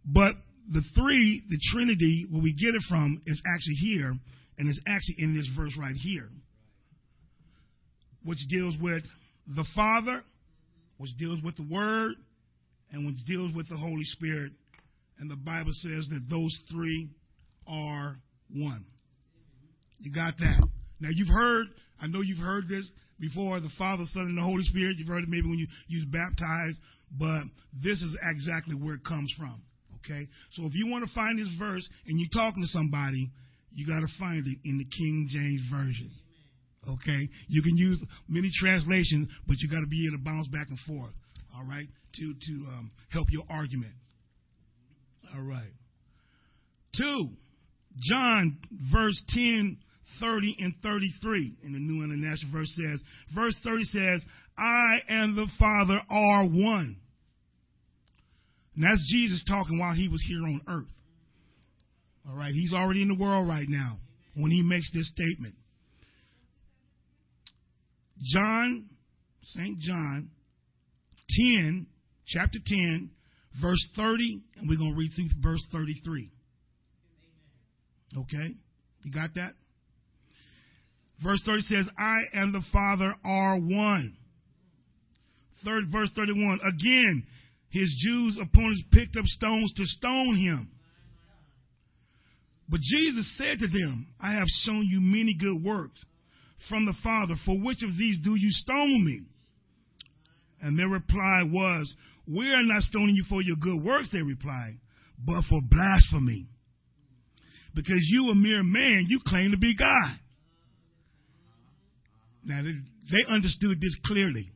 But 0.04 0.34
the 0.72 0.82
three, 0.94 1.42
the 1.48 1.60
Trinity, 1.72 2.26
where 2.30 2.42
we 2.42 2.54
get 2.54 2.74
it 2.74 2.82
from, 2.88 3.22
is 3.26 3.40
actually 3.46 3.74
here 3.74 4.12
and 4.58 4.68
it's 4.68 4.80
actually 4.86 5.16
in 5.18 5.36
this 5.36 5.48
verse 5.56 5.76
right 5.78 5.94
here, 5.94 6.28
which 8.24 8.38
deals 8.48 8.74
with 8.80 9.04
the 9.46 9.64
Father, 9.74 10.22
which 10.98 11.16
deals 11.16 11.40
with 11.42 11.56
the 11.56 11.66
Word, 11.70 12.14
and 12.90 13.06
which 13.06 13.16
deals 13.26 13.54
with 13.54 13.68
the 13.68 13.76
Holy 13.76 14.04
Spirit. 14.04 14.52
And 15.18 15.30
the 15.30 15.36
Bible 15.36 15.72
says 15.72 16.08
that 16.10 16.26
those 16.28 16.56
three 16.70 17.08
are 17.66 18.16
one. 18.54 18.84
You 20.00 20.12
got 20.12 20.36
that? 20.38 20.68
Now 21.00 21.08
you've 21.12 21.28
heard, 21.28 21.66
I 22.00 22.06
know 22.06 22.20
you've 22.20 22.38
heard 22.38 22.68
this 22.68 22.88
before, 23.20 23.60
the 23.60 23.70
Father, 23.78 24.04
Son, 24.12 24.22
and 24.22 24.38
the 24.38 24.42
Holy 24.42 24.62
Spirit. 24.64 24.96
You've 24.96 25.08
heard 25.08 25.24
it 25.24 25.28
maybe 25.28 25.48
when 25.48 25.58
you 25.58 25.66
use 25.88 26.04
baptized, 26.06 26.78
but 27.18 27.42
this 27.72 28.00
is 28.00 28.16
exactly 28.30 28.74
where 28.74 28.94
it 28.94 29.04
comes 29.04 29.32
from. 29.36 29.62
Okay? 29.98 30.26
So 30.52 30.64
if 30.66 30.74
you 30.74 30.86
want 30.88 31.06
to 31.06 31.14
find 31.14 31.38
this 31.38 31.50
verse 31.58 31.88
and 32.06 32.18
you're 32.18 32.30
talking 32.32 32.62
to 32.62 32.68
somebody, 32.68 33.30
you 33.72 33.86
got 33.86 34.00
to 34.00 34.08
find 34.18 34.46
it 34.46 34.58
in 34.64 34.78
the 34.78 34.84
King 34.84 35.26
James 35.30 35.62
Version. 35.70 36.10
Okay? 36.88 37.28
You 37.48 37.62
can 37.62 37.76
use 37.76 38.02
many 38.28 38.50
translations, 38.58 39.28
but 39.46 39.56
you 39.60 39.68
got 39.68 39.80
to 39.80 39.86
be 39.86 40.06
able 40.06 40.18
to 40.18 40.24
bounce 40.24 40.48
back 40.48 40.68
and 40.68 40.78
forth. 40.86 41.14
All 41.56 41.64
right? 41.64 41.86
To, 41.86 42.34
to 42.34 42.52
um, 42.70 42.90
help 43.10 43.28
your 43.30 43.44
argument. 43.50 43.92
All 45.34 45.42
right. 45.42 45.72
Two, 46.96 47.28
John, 48.00 48.58
verse 48.92 49.22
10, 49.28 49.78
30, 50.20 50.56
and 50.60 50.74
33 50.82 51.56
in 51.64 51.72
the 51.72 51.78
New 51.78 52.04
International 52.04 52.52
Verse 52.52 52.74
says, 52.74 53.02
verse 53.34 53.56
30 53.62 53.84
says, 53.84 54.24
I 54.56 54.98
and 55.08 55.36
the 55.36 55.46
Father 55.58 56.00
are 56.10 56.44
one. 56.44 56.96
And 58.74 58.84
that's 58.84 59.04
Jesus 59.10 59.44
talking 59.48 59.78
while 59.78 59.94
he 59.94 60.08
was 60.08 60.24
here 60.26 60.42
on 60.42 60.60
earth. 60.68 60.97
All 62.28 62.36
right, 62.36 62.52
he's 62.52 62.74
already 62.74 63.02
in 63.02 63.08
the 63.08 63.18
world 63.18 63.48
right 63.48 63.66
now 63.68 63.98
when 64.36 64.50
he 64.50 64.62
makes 64.62 64.90
this 64.92 65.08
statement. 65.08 65.54
John, 68.22 68.86
St. 69.42 69.78
John 69.78 70.30
10, 71.30 71.86
chapter 72.26 72.58
10, 72.64 73.10
verse 73.62 73.88
30, 73.96 74.42
and 74.56 74.68
we're 74.68 74.76
going 74.76 74.92
to 74.92 74.98
read 74.98 75.10
through 75.14 75.28
verse 75.42 75.64
33. 75.72 76.30
Okay? 78.16 78.54
You 79.04 79.12
got 79.12 79.34
that? 79.36 79.52
Verse 81.22 81.42
30 81.46 81.62
says, 81.62 81.88
I 81.98 82.18
and 82.32 82.54
the 82.54 82.62
Father 82.72 83.14
are 83.24 83.56
one. 83.58 84.16
Third, 85.64 85.84
verse 85.90 86.10
31. 86.14 86.60
Again, 86.62 87.24
his 87.70 88.04
Jews 88.04 88.38
opponents 88.40 88.82
picked 88.92 89.16
up 89.16 89.24
stones 89.24 89.72
to 89.76 89.84
stone 89.84 90.36
him. 90.36 90.70
But 92.68 92.80
Jesus 92.80 93.36
said 93.38 93.58
to 93.60 93.68
them, 93.68 94.06
I 94.20 94.32
have 94.32 94.48
shown 94.64 94.84
you 94.84 95.00
many 95.00 95.34
good 95.38 95.62
works 95.64 96.04
from 96.68 96.84
the 96.84 96.94
Father. 97.02 97.34
For 97.46 97.56
which 97.62 97.82
of 97.82 97.96
these 97.96 98.18
do 98.22 98.34
you 98.34 98.50
stone 98.50 99.04
me? 99.04 99.26
And 100.60 100.78
their 100.78 100.88
reply 100.88 101.42
was, 101.46 101.94
We 102.26 102.52
are 102.52 102.62
not 102.62 102.82
stoning 102.82 103.14
you 103.14 103.24
for 103.28 103.40
your 103.40 103.56
good 103.56 103.82
works, 103.82 104.10
they 104.12 104.22
replied, 104.22 104.78
but 105.24 105.42
for 105.48 105.60
blasphemy. 105.62 106.48
Because 107.74 108.04
you, 108.10 108.28
a 108.28 108.34
mere 108.34 108.62
man, 108.62 109.06
you 109.08 109.20
claim 109.26 109.52
to 109.52 109.56
be 109.56 109.74
God. 109.76 110.18
Now, 112.44 112.62
they 112.62 113.32
understood 113.32 113.80
this 113.80 113.96
clearly. 114.04 114.50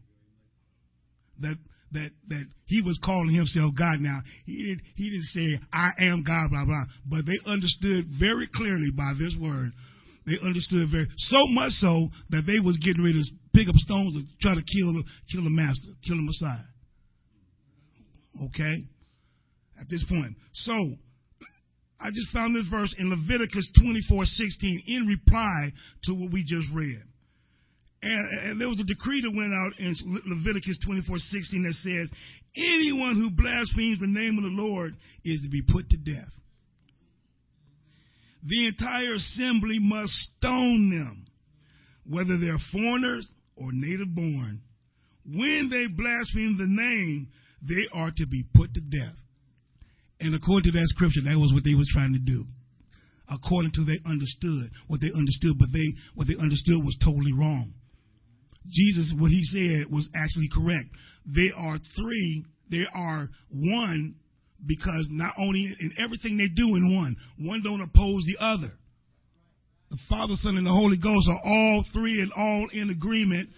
That 1.41 1.57
that 1.93 2.11
that 2.29 2.45
he 2.67 2.83
was 2.83 2.99
calling 3.05 3.35
himself 3.35 3.73
God. 3.77 4.01
Now 4.01 4.19
he 4.45 4.57
didn't 4.65 4.83
he 4.97 5.11
didn't 5.11 5.31
say 5.33 5.59
I 5.73 5.91
am 5.99 6.25
God, 6.25 6.51
blah 6.51 6.65
blah. 6.65 6.85
But 7.07 7.27
they 7.27 7.39
understood 7.47 8.07
very 8.19 8.49
clearly 8.55 8.91
by 8.97 9.13
this 9.19 9.37
word. 9.41 9.71
They 10.27 10.39
understood 10.43 10.89
very 10.91 11.07
so 11.17 11.47
much 11.49 11.73
so 11.73 12.09
that 12.31 12.47
they 12.47 12.61
was 12.61 12.79
getting 12.79 13.03
ready 13.03 13.21
to 13.21 13.31
pick 13.55 13.69
up 13.69 13.75
stones 13.77 14.17
and 14.17 14.27
try 14.41 14.55
to 14.55 14.63
kill 14.63 15.03
kill 15.31 15.45
the 15.45 15.51
master, 15.51 15.91
kill 16.07 16.17
the 16.17 16.23
Messiah. 16.23 16.69
Okay, 18.49 18.75
at 19.81 19.89
this 19.91 20.05
point. 20.09 20.35
So 20.55 20.73
I 22.01 22.09
just 22.11 22.33
found 22.33 22.57
this 22.57 22.67
verse 22.71 22.95
in 22.99 23.11
Leviticus 23.11 23.71
twenty 23.79 24.01
four 24.09 24.25
sixteen 24.25 24.83
in 24.87 25.07
reply 25.07 25.73
to 26.05 26.15
what 26.15 26.33
we 26.33 26.45
just 26.47 26.69
read. 26.75 27.03
And, 28.03 28.51
and, 28.51 28.61
there 28.61 28.69
was 28.69 28.81
a 28.81 28.85
decree 28.85 29.21
that 29.23 29.31
went 29.31 29.55
out 29.55 29.79
in 29.79 29.95
Leviticus 30.27 30.79
24 30.85 31.19
16 31.19 31.63
that 31.63 31.75
says, 31.87 32.11
anyone 32.57 33.15
who 33.15 33.31
blasphemes 33.31 34.01
the 34.01 34.11
name 34.11 34.39
of 34.39 34.45
the 34.45 34.63
Lord 34.63 34.93
is 35.25 35.41
to 35.43 35.49
be 35.49 35.63
put 35.63 35.89
to 35.91 35.97
death. 35.97 36.33
The 38.43 38.67
entire 38.67 39.15
assembly 39.15 39.79
must 39.81 40.13
stone 40.37 40.91
them, 40.91 41.27
whether 42.05 42.39
they're 42.39 42.59
foreigners 42.73 43.29
or 43.57 43.71
native 43.71 44.13
born. 44.13 44.63
When 45.25 45.71
they 45.71 45.87
blaspheme 45.87 46.59
the 46.59 46.67
name, 46.67 47.29
they 47.63 47.87
are 47.95 48.11
to 48.11 48.27
be 48.27 48.43
put 48.53 48.75
to 48.75 48.81
death. 48.81 49.15
And 50.19 50.35
according 50.35 50.73
to 50.73 50.79
that 50.79 50.89
scripture, 50.89 51.23
that 51.23 51.39
was 51.39 51.53
what 51.55 51.63
they 51.63 51.75
was 51.75 51.89
trying 51.93 52.15
to 52.15 52.19
do. 52.19 52.45
According 53.31 53.73
to 53.73 53.85
they 53.85 53.99
understood 54.05 54.71
what 54.89 55.01
they 55.01 55.11
understood, 55.15 55.55
but 55.59 55.69
they 55.73 55.95
what 56.15 56.27
they 56.27 56.35
understood 56.35 56.83
was 56.83 56.99
totally 56.99 57.33
wrong. 57.33 57.73
Jesus, 58.69 59.13
what 59.19 59.31
he 59.31 59.45
said 59.45 59.93
was 59.93 60.09
actually 60.15 60.49
correct. 60.53 60.89
They 61.27 61.51
are 61.57 61.79
three, 61.97 62.45
they 62.71 62.85
are 62.95 63.29
one 63.51 64.15
because 64.67 65.09
not 65.11 65.35
only 65.39 65.75
in 65.81 65.93
everything 65.99 66.37
they 66.37 66.49
do 66.49 66.77
in 66.77 66.97
one, 66.97 67.17
one 67.41 67.63
don't 67.63 67.81
oppose 67.81 68.25
the 68.27 68.43
other. 68.43 68.73
The 69.91 69.99
Father, 70.09 70.35
Son, 70.37 70.57
and 70.57 70.67
the 70.67 70.71
Holy 70.71 70.97
Ghost 70.97 71.29
are 71.29 71.41
all 71.45 71.85
three 71.93 72.23
and 72.23 72.33
all 72.33 72.69
in 72.73 72.91
agreement, 72.91 73.51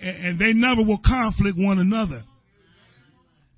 and 0.00 0.38
they 0.38 0.52
never 0.52 0.82
will 0.82 1.00
conflict 1.04 1.56
one 1.56 1.78
another. 1.78 2.22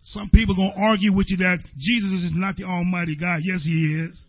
Some 0.02 0.30
people 0.32 0.54
gonna 0.54 0.74
argue 0.76 1.12
with 1.14 1.26
you 1.28 1.38
that 1.38 1.58
Jesus 1.76 2.30
is 2.30 2.32
not 2.34 2.56
the 2.56 2.64
Almighty 2.64 3.16
God. 3.16 3.40
Yes, 3.42 3.64
He 3.64 4.06
is, 4.06 4.26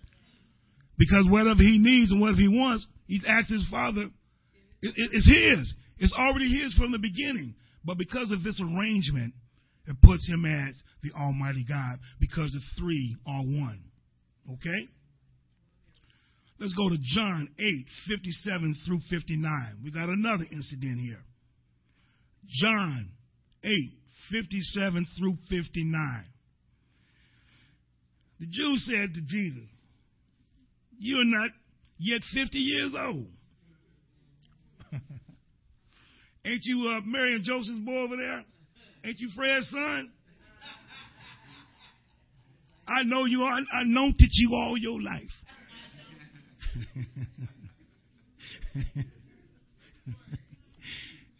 because 0.97 1.27
whatever 1.29 1.61
He 1.61 1.77
needs 1.77 2.11
and 2.11 2.19
whatever 2.19 2.41
He 2.41 2.47
wants, 2.47 2.87
He's 3.07 3.23
asked 3.27 3.49
His 3.49 3.67
Father. 3.69 4.09
It's 4.81 5.27
His. 5.27 5.73
It's 6.01 6.13
already 6.13 6.49
his 6.49 6.73
from 6.73 6.91
the 6.91 6.99
beginning. 6.99 7.53
But 7.85 7.97
because 7.97 8.31
of 8.31 8.43
this 8.43 8.59
arrangement, 8.59 9.33
it 9.87 9.95
puts 10.01 10.27
him 10.27 10.45
as 10.45 10.81
the 11.03 11.11
Almighty 11.13 11.63
God 11.67 11.99
because 12.19 12.51
the 12.51 12.61
three 12.77 13.15
are 13.25 13.43
one. 13.43 13.83
Okay? 14.51 14.89
Let's 16.59 16.73
go 16.73 16.89
to 16.89 16.97
John 17.15 17.49
8, 17.57 17.85
57 18.07 18.75
through 18.85 18.99
59. 19.09 19.77
We 19.83 19.91
got 19.91 20.09
another 20.09 20.45
incident 20.51 20.99
here. 20.99 21.23
John 22.47 23.09
8, 23.63 23.71
57 24.31 25.07
through 25.19 25.37
59. 25.49 26.25
The 28.39 28.47
Jews 28.47 28.89
said 28.89 29.13
to 29.13 29.21
Jesus, 29.21 29.69
You're 30.97 31.25
not 31.25 31.51
yet 31.99 32.21
50 32.33 32.57
years 32.57 32.95
old. 32.97 33.27
Ain't 36.45 36.61
you 36.63 36.87
uh, 36.87 37.01
Mary 37.05 37.35
and 37.35 37.43
Joseph's 37.43 37.79
boy 37.79 37.97
over 37.97 38.17
there? 38.17 38.43
Ain't 39.05 39.19
you 39.19 39.29
Fred's 39.35 39.69
son? 39.69 40.11
I 42.87 43.03
know 43.03 43.25
you 43.25 43.43
are. 43.43 43.59
I 43.73 43.83
known 43.85 44.15
to 44.17 44.27
you 44.31 44.55
all 44.55 44.75
your 44.77 44.99
life. 45.01 45.21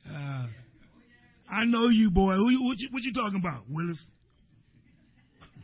uh, 0.10 0.48
I 1.50 1.66
know 1.66 1.90
you, 1.90 2.12
boy. 2.12 2.36
Who, 2.36 2.68
what, 2.68 2.80
you, 2.80 2.90
what 2.92 3.04
you 3.04 3.12
talking 3.14 3.40
about, 3.40 3.64
Willis? 3.70 4.02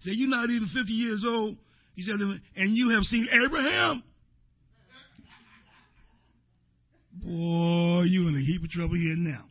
Say 0.00 0.12
you're 0.12 0.30
not 0.30 0.48
even 0.48 0.68
50 0.68 0.92
years 0.92 1.24
old. 1.26 1.56
He 1.96 2.02
said, 2.02 2.20
and 2.20 2.76
you 2.76 2.90
have 2.90 3.02
seen 3.02 3.26
Abraham. 3.30 4.02
Boy, 7.26 8.04
you 8.06 8.28
in 8.28 8.36
a 8.36 8.40
heap 8.40 8.62
of 8.62 8.70
trouble 8.70 8.94
here 8.94 9.16
now. 9.16 9.44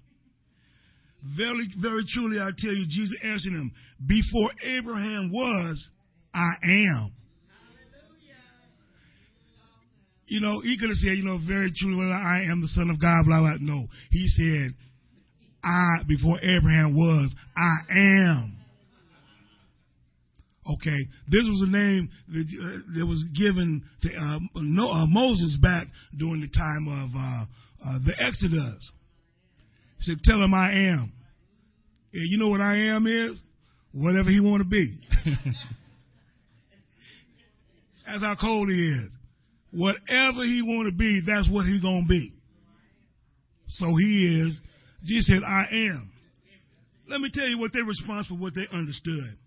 Very, 1.36 1.68
very 1.82 2.06
truly, 2.08 2.40
I 2.40 2.52
tell 2.58 2.72
you, 2.72 2.86
Jesus 2.88 3.18
answered 3.22 3.52
him, 3.52 3.72
Before 4.08 4.50
Abraham 4.64 5.30
was, 5.34 5.90
I 6.34 6.52
am. 6.64 7.12
Hallelujah. 7.52 8.40
You 10.28 10.40
know, 10.40 10.62
he 10.62 10.78
could 10.80 10.88
have 10.88 10.98
said, 10.98 11.18
you 11.18 11.26
know, 11.26 11.40
very 11.46 11.74
truly, 11.76 11.98
well, 11.98 12.14
I 12.14 12.46
am 12.50 12.62
the 12.62 12.70
Son 12.70 12.90
of 12.90 13.02
God, 13.02 13.26
blah, 13.26 13.40
blah. 13.40 13.58
No. 13.60 13.88
He 14.10 14.28
said, 14.28 14.74
I, 15.62 16.04
before 16.08 16.40
Abraham 16.40 16.96
was, 16.96 17.36
I 17.58 17.78
am. 17.92 18.56
Okay, 20.66 20.98
this 21.30 21.44
was 21.44 21.68
a 21.68 21.72
name 21.72 22.10
that, 22.30 22.42
uh, 22.42 22.98
that 22.98 23.06
was 23.06 23.24
given 23.38 23.84
to 24.02 24.10
uh, 24.10 24.40
no, 24.56 24.90
uh, 24.90 25.06
Moses 25.06 25.60
back 25.62 25.86
during 26.18 26.42
the 26.42 26.48
time 26.48 26.88
of 26.88 27.12
uh, 27.86 28.00
the 28.06 28.14
Exodus. 28.20 28.92
He 30.00 30.04
said, 30.04 30.18
"Tell 30.24 30.42
him 30.42 30.54
I 30.54 30.72
am." 30.72 31.12
And 32.14 32.30
you 32.30 32.38
know 32.38 32.50
what 32.50 32.62
I 32.62 32.78
am 32.96 33.08
is? 33.08 33.40
Whatever 33.92 34.30
he 34.30 34.40
want 34.40 34.64
to 34.64 34.70
be. 34.70 34.98
that's 38.06 38.22
how 38.22 38.36
cold 38.40 38.70
he 38.70 38.90
is. 38.90 39.10
Whatever 39.72 40.44
he 40.44 40.62
want 40.62 40.88
to 40.92 40.98
be, 40.98 41.22
that's 41.26 41.50
what 41.50 41.66
he 41.66 41.80
gonna 41.82 42.08
be. 42.08 42.34
So 43.68 43.96
he 43.96 44.42
is. 44.42 44.60
Jesus 45.04 45.28
said, 45.28 45.44
"I 45.44 45.66
am." 45.72 46.12
Let 47.08 47.22
me 47.22 47.30
tell 47.32 47.48
you 47.48 47.60
what 47.60 47.72
their 47.74 47.84
response 47.84 48.28
for 48.28 48.36
what 48.36 48.56
they 48.56 48.68
understood. 48.72 49.38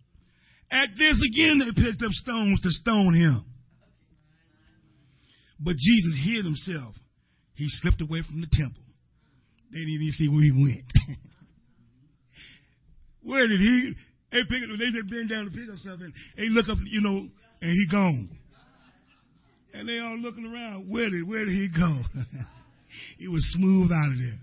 At 0.70 0.90
this 0.96 1.16
again, 1.32 1.58
they 1.58 1.72
picked 1.82 2.02
up 2.02 2.12
stones 2.12 2.60
to 2.60 2.70
stone 2.70 3.14
him. 3.14 3.44
But 5.58 5.76
Jesus 5.76 6.14
hid 6.24 6.44
himself. 6.44 6.94
He 7.58 7.66
slipped 7.82 8.00
away 8.00 8.22
from 8.22 8.40
the 8.40 8.46
temple. 8.52 8.82
They 9.72 9.80
didn't 9.80 9.94
even 9.94 10.12
see 10.12 10.28
where 10.28 10.42
he 10.46 10.52
went. 10.54 11.18
where 13.22 13.48
did 13.48 13.58
he? 13.58 13.94
They 14.30 14.38
pick 14.48 14.62
up, 14.62 14.78
they 14.78 14.90
just 14.94 15.10
bend 15.10 15.28
down 15.28 15.44
to 15.46 15.50
pick 15.50 15.68
up 15.68 15.78
something. 15.82 16.12
They 16.36 16.48
look 16.48 16.68
up, 16.68 16.78
you 16.86 17.00
know, 17.00 17.26
and 17.60 17.70
he 17.70 17.86
gone. 17.90 18.30
And 19.74 19.88
they 19.88 19.98
all 19.98 20.16
looking 20.18 20.46
around. 20.46 20.88
Where 20.88 21.10
did 21.10 21.26
where 21.26 21.44
did 21.44 21.54
he 21.54 21.68
go? 21.68 22.00
he 23.18 23.26
was 23.26 23.42
smooth 23.52 23.90
out 23.90 24.12
of 24.12 24.18
there. 24.18 24.38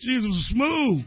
Jesus 0.00 0.26
was 0.26 0.50
smooth. 0.50 1.04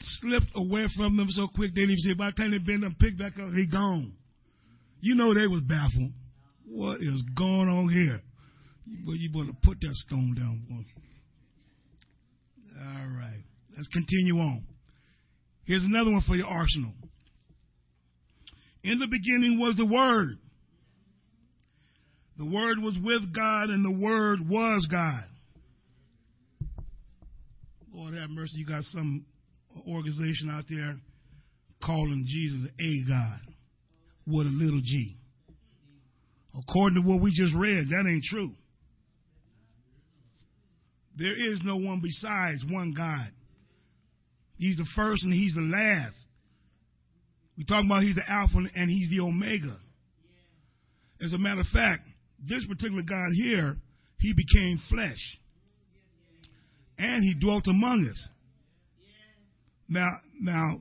slipped 0.00 0.52
away 0.54 0.86
from 0.96 1.18
them 1.18 1.28
so 1.30 1.48
quick 1.54 1.74
they 1.74 1.82
didn't 1.82 1.98
even 1.98 2.00
see. 2.00 2.14
By 2.14 2.30
the 2.30 2.32
time 2.32 2.50
they 2.50 2.58
been 2.58 2.80
them 2.80 2.96
picked 2.98 3.18
back 3.18 3.32
up, 3.38 3.52
he 3.52 3.66
gone. 3.70 4.14
You 5.00 5.16
know 5.16 5.34
they 5.34 5.46
was 5.46 5.60
baffled. 5.60 6.12
What 6.70 7.00
is 7.00 7.22
going 7.36 7.68
on 7.68 7.88
here? 7.88 8.20
Well, 9.06 9.16
you 9.16 9.30
better 9.30 9.56
put 9.62 9.80
that 9.80 9.94
stone 9.94 10.34
down. 10.36 10.62
Boy. 10.68 10.84
All 12.80 13.08
right. 13.16 13.42
Let's 13.76 13.88
continue 13.88 14.36
on. 14.36 14.64
Here's 15.64 15.84
another 15.84 16.10
one 16.10 16.22
for 16.26 16.34
your 16.34 16.46
arsenal. 16.46 16.92
In 18.82 18.98
the 18.98 19.06
beginning 19.06 19.58
was 19.60 19.76
the 19.76 19.86
Word. 19.86 20.38
The 22.38 22.44
Word 22.44 22.78
was 22.78 22.96
with 23.02 23.34
God, 23.34 23.68
and 23.68 23.84
the 23.84 24.04
Word 24.04 24.48
was 24.48 24.86
God. 24.90 25.24
Lord 27.92 28.14
have 28.14 28.30
mercy, 28.30 28.58
you 28.58 28.66
got 28.66 28.84
some 28.84 29.26
organization 29.88 30.48
out 30.50 30.64
there 30.70 30.94
calling 31.84 32.24
Jesus 32.26 32.70
a 32.78 33.08
God 33.08 33.40
with 34.26 34.46
a 34.46 34.50
little 34.50 34.80
g. 34.80 35.17
According 36.56 37.02
to 37.02 37.08
what 37.08 37.22
we 37.22 37.30
just 37.30 37.54
read, 37.54 37.88
that 37.88 38.08
ain't 38.08 38.24
true. 38.24 38.52
There 41.16 41.34
is 41.34 41.60
no 41.64 41.76
one 41.76 42.00
besides 42.02 42.64
one 42.70 42.94
God. 42.96 43.30
He's 44.56 44.76
the 44.76 44.86
first 44.96 45.24
and 45.24 45.32
he's 45.32 45.54
the 45.54 45.62
last. 45.62 46.16
We 47.56 47.64
talk 47.64 47.84
about 47.84 48.02
he's 48.02 48.14
the 48.14 48.28
Alpha 48.28 48.58
and 48.74 48.88
he's 48.88 49.10
the 49.10 49.20
Omega. 49.20 49.76
As 51.20 51.32
a 51.32 51.38
matter 51.38 51.60
of 51.60 51.66
fact, 51.72 52.06
this 52.48 52.64
particular 52.66 53.02
God 53.02 53.30
here, 53.34 53.76
he 54.20 54.32
became 54.32 54.80
flesh. 54.88 55.38
And 56.98 57.22
he 57.22 57.34
dwelt 57.34 57.64
among 57.68 58.06
us. 58.08 58.28
Now, 59.88 60.08
now, 60.40 60.80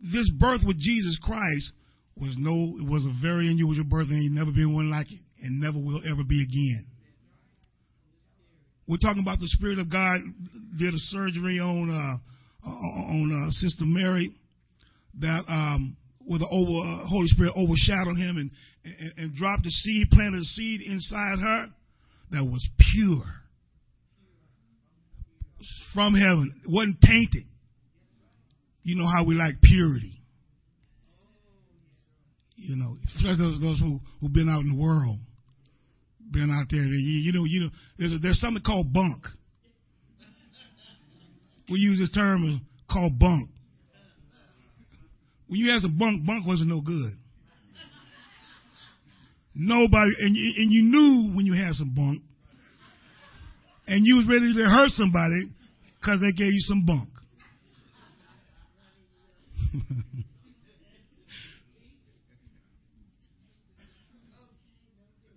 this 0.00 0.30
birth 0.38 0.60
with 0.64 0.78
Jesus 0.78 1.18
Christ 1.22 1.72
was 2.16 2.34
no, 2.38 2.76
it 2.78 2.88
was 2.88 3.06
a 3.06 3.14
very 3.22 3.48
unusual 3.48 3.84
birth, 3.84 4.08
and 4.08 4.22
ain't 4.22 4.34
never 4.34 4.52
been 4.52 4.74
one 4.74 4.90
like 4.90 5.10
it, 5.10 5.20
and 5.42 5.60
never 5.60 5.78
will 5.78 6.02
ever 6.10 6.22
be 6.24 6.42
again. 6.42 6.86
We're 8.86 8.98
talking 8.98 9.22
about 9.22 9.40
the 9.40 9.48
Spirit 9.48 9.78
of 9.78 9.90
God 9.90 10.20
did 10.78 10.92
a 10.92 10.98
surgery 10.98 11.58
on 11.58 11.88
uh, 11.88 12.68
on 12.68 13.48
uh, 13.48 13.50
Sister 13.50 13.84
Mary 13.86 14.30
that 15.20 15.44
um, 15.48 15.96
with 16.26 16.40
the 16.40 16.48
over, 16.48 16.86
uh, 16.86 17.06
Holy 17.06 17.28
Spirit 17.28 17.52
overshadowed 17.56 18.16
him 18.16 18.36
and, 18.36 18.50
and, 18.84 19.12
and 19.16 19.34
dropped 19.34 19.64
the 19.64 19.70
seed, 19.70 20.08
planted 20.10 20.40
a 20.40 20.44
seed 20.44 20.80
inside 20.82 21.38
her 21.40 21.66
that 22.32 22.44
was 22.44 22.66
pure 22.92 23.24
from 25.94 26.14
heaven. 26.14 26.60
It 26.64 26.70
wasn't 26.70 27.00
tainted. 27.00 27.46
You 28.82 28.96
know 28.96 29.06
how 29.06 29.24
we 29.24 29.34
like 29.34 29.60
purity. 29.62 30.21
You 32.62 32.76
know, 32.76 32.96
especially 33.16 33.38
those, 33.38 33.60
those 33.60 33.80
who 33.80 33.98
who've 34.20 34.32
been 34.32 34.48
out 34.48 34.60
in 34.60 34.76
the 34.76 34.80
world, 34.80 35.18
been 36.30 36.48
out 36.48 36.66
there. 36.70 36.84
You, 36.84 36.94
you 36.96 37.32
know, 37.32 37.44
you 37.44 37.60
know, 37.60 37.70
there's 37.98 38.12
a, 38.12 38.18
there's 38.18 38.40
something 38.40 38.62
called 38.62 38.92
bunk. 38.92 39.24
We 41.68 41.80
use 41.80 41.98
this 41.98 42.12
term 42.12 42.60
called 42.90 43.18
bunk. 43.18 43.48
When 45.48 45.58
you 45.58 45.72
had 45.72 45.82
some 45.82 45.98
bunk, 45.98 46.24
bunk 46.24 46.46
wasn't 46.46 46.70
no 46.70 46.80
good. 46.80 47.16
Nobody, 49.54 50.12
and 50.20 50.36
you, 50.36 50.52
and 50.56 50.72
you 50.72 50.82
knew 50.82 51.36
when 51.36 51.44
you 51.44 51.54
had 51.54 51.74
some 51.74 51.92
bunk, 51.94 52.22
and 53.86 54.06
you 54.06 54.16
was 54.16 54.26
ready 54.26 54.54
to 54.54 54.64
hurt 54.64 54.90
somebody 54.90 55.50
because 56.00 56.20
they 56.20 56.32
gave 56.32 56.52
you 56.52 56.60
some 56.60 56.86
bunk. 56.86 57.08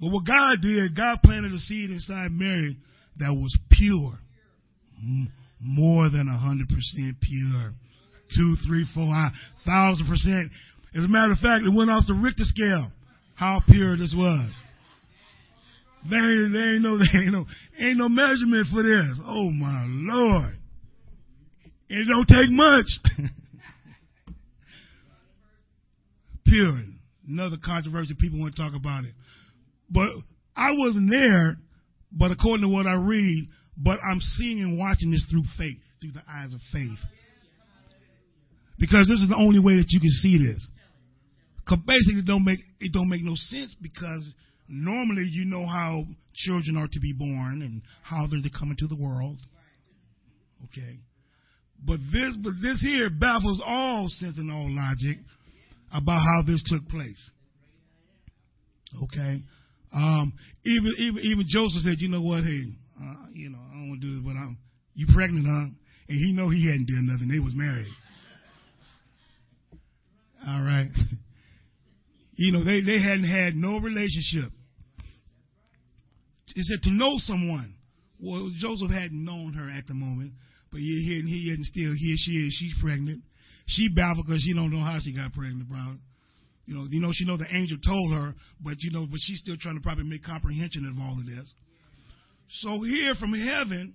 but 0.06 0.14
what 0.14 0.24
God 0.24 0.62
did, 0.62 0.96
God 0.96 1.18
planted 1.24 1.52
a 1.52 1.58
seed 1.58 1.90
inside 1.90 2.30
Mary 2.30 2.78
that 3.18 3.34
was 3.34 3.58
pure, 3.72 4.14
more 5.60 6.12
than 6.12 6.28
a 6.28 6.38
hundred 6.38 6.70
percent 6.70 7.18
pure, 7.20 7.74
two, 8.38 8.56
three, 8.68 8.86
four, 8.94 9.10
thousand 9.66 10.06
percent. 10.06 10.52
As 10.96 11.06
a 11.06 11.08
matter 11.08 11.32
of 11.32 11.40
fact, 11.40 11.66
it 11.66 11.74
went 11.76 11.90
off 11.90 12.04
the 12.06 12.14
Richter 12.14 12.44
scale 12.44 12.92
how 13.34 13.64
pure 13.68 13.98
this 13.98 14.14
was. 14.16 14.52
There 16.08 16.20
ain't, 16.20 16.54
there 16.54 16.76
ain't 16.76 16.84
no, 16.84 16.98
there 17.12 17.24
ain't 17.24 17.32
no, 17.32 17.46
ain't 17.80 17.98
no 17.98 18.08
measurement 18.08 18.68
for 18.72 18.84
this. 18.84 19.20
Oh 19.26 19.50
my 19.50 19.86
Lord. 19.88 20.56
It 21.90 22.08
don't 22.08 22.28
take 22.28 22.52
much. 22.52 22.86
pure. 26.46 26.84
Another 27.28 27.58
controversy, 27.58 28.14
people 28.14 28.40
want 28.40 28.56
to 28.56 28.62
talk 28.62 28.76
about 28.76 29.04
it. 29.04 29.16
But 29.90 30.10
I 30.56 30.72
wasn't 30.74 31.10
there, 31.10 31.58
but 32.12 32.32
according 32.32 32.64
to 32.64 32.74
what 32.74 32.88
I 32.88 32.96
read, 32.96 33.48
but 33.78 34.00
I'm 34.00 34.20
seeing 34.20 34.60
and 34.60 34.80
watching 34.80 35.12
this 35.12 35.26
through 35.30 35.44
faith, 35.58 35.82
through 36.02 36.14
the 36.14 36.24
eyes 36.30 36.54
of 36.54 36.62
faith. 36.72 37.00
Because 38.78 39.08
this 39.08 39.20
is 39.22 39.30
the 39.30 39.38
only 39.38 39.60
way 39.60 39.76
that 39.78 39.88
you 39.90 40.00
can 40.00 40.10
see 40.10 40.38
this. 40.38 40.68
Because 41.60 41.80
basically 41.86 42.20
it 42.20 42.26
don't 42.26 42.44
make 42.44 42.60
it 42.80 42.94
don't 42.94 43.10
make 43.10 43.24
no 43.24 43.36
sense 43.36 43.76
because 43.82 44.34
normally 44.68 45.28
you 45.32 45.46
know 45.46 45.66
how 45.66 46.04
children 46.34 46.78
are 46.78 46.88
to 46.92 47.00
be 47.00 47.14
born 47.18 47.62
and 47.62 47.82
how 48.04 48.28
they're 48.30 48.42
to 48.42 48.50
come 48.58 48.70
into 48.70 48.88
the 48.88 49.02
world. 49.02 49.38
Okay. 50.66 50.96
But 51.84 52.00
this 52.12 52.36
but 52.42 52.54
this 52.62 52.82
here 52.82 53.10
baffles 53.10 53.62
all 53.66 54.08
sense 54.10 54.38
and 54.38 54.52
all 54.52 54.68
logic 54.70 55.18
about 55.92 56.20
how 56.20 56.44
this 56.46 56.64
took 56.66 56.88
place. 56.90 57.32
Okay. 59.04 59.40
Um, 59.96 60.34
even 60.66 60.92
even 61.00 61.20
even 61.24 61.46
Joseph 61.48 61.82
said, 61.82 61.96
you 62.00 62.10
know 62.10 62.22
what, 62.22 62.44
hey, 62.44 62.64
uh, 63.02 63.26
you 63.32 63.50
know, 63.50 63.58
I 63.58 63.74
don't 63.74 63.90
want 63.90 64.02
to 64.02 64.08
do 64.08 64.14
this, 64.14 64.24
but 64.24 64.36
I'm 64.36 64.58
you 64.94 65.08
pregnant, 65.14 65.46
huh? 65.48 65.72
And 66.08 66.18
he 66.18 66.34
know 66.34 66.50
he 66.50 66.68
hadn't 66.68 66.88
done 66.88 67.08
nothing. 67.08 67.30
They 67.30 67.40
was 67.40 67.54
married. 67.56 67.88
All 70.48 70.62
right. 70.62 70.92
you 72.36 72.52
know, 72.52 72.64
they, 72.64 72.82
they 72.82 73.02
hadn't 73.02 73.28
had 73.28 73.56
no 73.56 73.80
relationship. 73.80 74.52
He 76.54 76.62
said 76.62 76.84
to 76.84 76.92
know 76.92 77.16
someone. 77.18 77.74
Well, 78.20 78.52
Joseph 78.58 78.92
hadn't 78.92 79.26
known 79.26 79.54
her 79.54 79.70
at 79.70 79.88
the 79.88 79.94
moment, 79.94 80.34
but 80.72 80.80
he, 80.80 81.04
he, 81.04 81.28
he 81.28 81.52
isn't 81.52 81.66
still 81.66 81.94
here. 81.98 82.16
She 82.18 82.32
is. 82.32 82.54
She's 82.54 82.76
pregnant. 82.82 83.24
She 83.68 83.90
baffled 83.90 84.28
because 84.28 84.42
she 84.42 84.54
don't 84.54 84.72
know 84.72 84.84
how 84.84 85.00
she 85.04 85.14
got 85.14 85.34
pregnant, 85.34 85.68
bro. 85.68 85.98
You 86.66 86.76
know, 86.76 86.88
you 86.90 87.00
know, 87.00 87.12
she 87.14 87.26
know 87.26 87.38
the 87.38 87.48
angel 87.52 87.78
told 87.86 88.14
her, 88.14 88.34
but 88.60 88.76
you 88.80 88.92
know, 88.92 89.06
but 89.10 89.20
she's 89.22 89.40
still 89.40 89.58
trying 89.60 89.76
to 89.76 89.82
probably 89.82 90.06
make 90.06 90.24
comprehension 90.24 90.88
of 90.90 90.98
all 91.02 91.20
of 91.20 91.26
this. 91.26 91.54
So 92.50 92.82
here 92.82 93.14
from 93.16 93.34
heaven, 93.34 93.94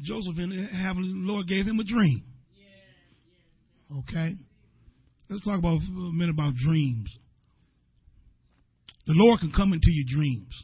Joseph 0.00 0.36
and 0.38 0.52
the 0.52 1.32
Lord 1.32 1.46
gave 1.46 1.66
him 1.66 1.78
a 1.78 1.84
dream. 1.84 2.22
Okay, 4.08 4.32
let's 5.28 5.44
talk 5.44 5.58
about 5.58 5.80
a 5.82 6.12
minute 6.12 6.32
about 6.32 6.54
dreams. 6.54 7.14
The 9.06 9.12
Lord 9.14 9.40
can 9.40 9.52
come 9.54 9.72
into 9.74 9.90
your 9.90 10.06
dreams 10.08 10.54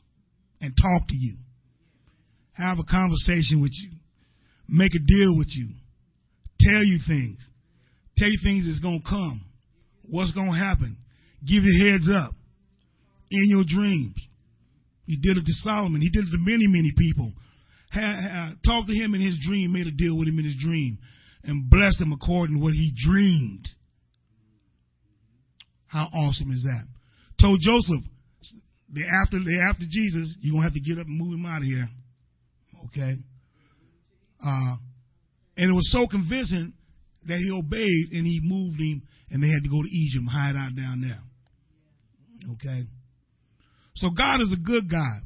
and 0.62 0.72
talk 0.80 1.08
to 1.08 1.16
you, 1.16 1.36
have 2.52 2.78
a 2.78 2.84
conversation 2.84 3.60
with 3.60 3.72
you, 3.74 3.90
make 4.68 4.92
a 4.94 5.04
deal 5.04 5.36
with 5.36 5.48
you, 5.50 5.68
tell 6.60 6.82
you 6.82 6.98
things, 7.06 7.36
tell 8.16 8.28
you 8.28 8.38
things 8.42 8.64
that's 8.66 8.80
going 8.80 9.02
to 9.02 9.08
come, 9.08 9.44
what's 10.08 10.32
going 10.32 10.52
to 10.52 10.58
happen, 10.58 10.96
give 11.44 11.62
you 11.64 11.90
heads 11.90 12.08
up 12.12 12.34
in 13.30 13.46
your 13.48 13.64
dreams. 13.66 14.16
He 15.06 15.16
did 15.16 15.36
it 15.36 15.44
to 15.44 15.52
Solomon. 15.64 16.00
He 16.00 16.10
did 16.10 16.24
it 16.24 16.32
to 16.32 16.38
many, 16.38 16.66
many 16.66 16.92
people. 16.96 17.32
talked 18.64 18.88
to 18.88 18.94
him 18.94 19.14
in 19.14 19.20
his 19.20 19.38
dream, 19.46 19.72
made 19.72 19.86
a 19.86 19.92
deal 19.92 20.18
with 20.18 20.28
him 20.28 20.38
in 20.38 20.44
his 20.44 20.56
dream, 20.60 20.98
and 21.44 21.70
blessed 21.70 22.00
him 22.00 22.12
according 22.12 22.56
to 22.56 22.62
what 22.62 22.74
he 22.74 22.92
dreamed. 22.94 23.66
How 25.86 26.08
awesome 26.12 26.52
is 26.52 26.62
that? 26.64 26.84
Told 27.40 27.60
Joseph, 27.62 28.04
after 29.24 29.38
after 29.70 29.84
Jesus, 29.88 30.36
you're 30.40 30.52
gonna 30.52 30.64
have 30.64 30.74
to 30.74 30.80
get 30.80 30.98
up 30.98 31.06
and 31.06 31.18
move 31.18 31.38
him 31.38 31.46
out 31.46 31.62
of 31.62 31.64
here. 31.64 31.88
Okay. 32.86 33.14
Uh, 34.44 34.76
and 35.56 35.70
it 35.70 35.74
was 35.74 35.90
so 35.90 36.06
convincing 36.06 36.74
that 37.26 37.38
he 37.38 37.50
obeyed 37.50 38.12
and 38.12 38.26
he 38.26 38.40
moved 38.42 38.78
him 38.78 39.02
and 39.30 39.42
they 39.42 39.48
had 39.48 39.62
to 39.64 39.70
go 39.70 39.82
to 39.82 39.88
Egypt 39.88 40.24
hide 40.30 40.56
out 40.56 40.76
down 40.76 41.00
there. 41.00 41.20
Okay. 42.54 42.84
So 43.96 44.10
God 44.10 44.40
is 44.40 44.52
a 44.52 44.60
good 44.60 44.90
God. 44.90 45.20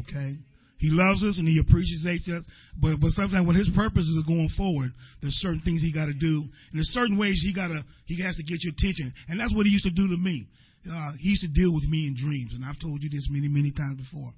Okay. 0.00 0.34
He 0.78 0.90
loves 0.90 1.22
us 1.24 1.38
and 1.38 1.48
he 1.48 1.58
appreciates 1.60 2.28
us. 2.28 2.44
But 2.76 3.00
but 3.00 3.10
sometimes 3.16 3.46
when 3.46 3.56
his 3.56 3.70
purposes 3.74 4.20
are 4.20 4.26
going 4.26 4.50
forward, 4.56 4.90
there's 5.22 5.38
certain 5.40 5.62
things 5.64 5.80
he 5.80 5.92
got 5.94 6.06
to 6.06 6.12
do, 6.12 6.44
and 6.44 6.74
there's 6.74 6.92
certain 6.92 7.16
ways 7.16 7.40
he 7.40 7.54
gotta 7.54 7.80
he 8.04 8.20
has 8.22 8.36
to 8.36 8.42
get 8.42 8.62
your 8.62 8.74
attention, 8.76 9.12
and 9.28 9.40
that's 9.40 9.54
what 9.54 9.64
he 9.64 9.72
used 9.72 9.88
to 9.88 9.94
do 9.94 10.08
to 10.08 10.18
me. 10.18 10.46
Uh, 10.84 11.12
he 11.18 11.30
used 11.30 11.40
to 11.40 11.48
deal 11.48 11.72
with 11.72 11.84
me 11.84 12.06
in 12.06 12.14
dreams, 12.18 12.52
and 12.52 12.64
I've 12.64 12.78
told 12.80 13.02
you 13.02 13.08
this 13.08 13.28
many 13.30 13.48
many 13.48 13.72
times 13.72 14.02
before. 14.02 14.32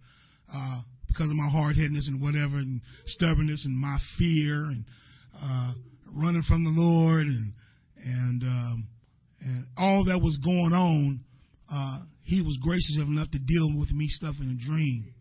Uh, 0.46 0.80
because 1.08 1.30
of 1.30 1.36
my 1.36 1.48
hard 1.48 1.74
headedness 1.74 2.06
and 2.06 2.22
whatever, 2.22 2.58
and 2.62 2.80
stubbornness 3.06 3.64
and 3.64 3.74
my 3.74 3.96
fear 4.18 4.70
and 4.70 4.84
uh, 5.34 5.72
running 6.14 6.42
from 6.46 6.62
the 6.62 6.70
Lord 6.70 7.26
and 7.26 7.52
and 8.04 8.42
um, 8.42 8.88
and 9.40 9.66
all 9.76 10.04
that 10.04 10.22
was 10.22 10.38
going 10.44 10.72
on, 10.72 11.25
uh, 11.72 11.98
he 12.22 12.42
was 12.42 12.58
gracious 12.62 12.98
enough 12.98 13.30
to 13.30 13.38
deal 13.38 13.78
with 13.78 13.90
me 13.90 14.06
stuff 14.08 14.34
in 14.40 14.50
a 14.50 14.66
dream. 14.66 15.14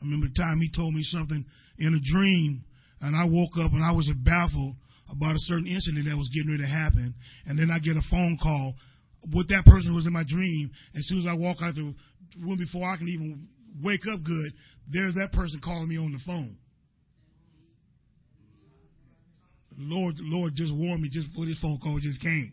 I 0.00 0.04
remember 0.04 0.28
the 0.28 0.40
time 0.40 0.60
he 0.60 0.70
told 0.74 0.94
me 0.94 1.02
something 1.04 1.44
in 1.78 1.94
a 1.94 2.02
dream, 2.12 2.64
and 3.00 3.16
I 3.16 3.24
woke 3.24 3.56
up 3.58 3.72
and 3.72 3.84
I 3.84 3.92
was 3.92 4.08
baffled 4.24 4.76
about 5.10 5.36
a 5.36 5.44
certain 5.48 5.66
incident 5.66 6.06
that 6.08 6.16
was 6.16 6.30
getting 6.32 6.52
ready 6.52 6.64
to 6.64 6.68
happen, 6.68 7.14
and 7.46 7.58
then 7.58 7.70
I 7.70 7.78
get 7.78 7.96
a 7.96 8.04
phone 8.10 8.38
call 8.42 8.74
with 9.32 9.48
that 9.48 9.64
person 9.64 9.90
who 9.90 9.96
was 9.96 10.06
in 10.06 10.12
my 10.12 10.24
dream. 10.26 10.70
As 10.96 11.06
soon 11.06 11.20
as 11.20 11.26
I 11.28 11.34
walk 11.34 11.58
out 11.60 11.74
the 11.74 11.94
room 12.40 12.58
before 12.58 12.88
I 12.88 12.96
can 12.96 13.08
even 13.08 13.48
wake 13.82 14.04
up 14.12 14.22
good, 14.24 14.52
there's 14.88 15.14
that 15.14 15.32
person 15.32 15.60
calling 15.64 15.88
me 15.88 15.98
on 15.98 16.12
the 16.12 16.20
phone. 16.24 16.56
Lord, 19.76 20.14
Lord 20.20 20.54
just 20.54 20.72
warned 20.74 21.02
me 21.02 21.10
just 21.10 21.28
before 21.28 21.46
this 21.46 21.58
phone 21.60 21.78
call 21.82 21.98
just 21.98 22.20
came. 22.20 22.52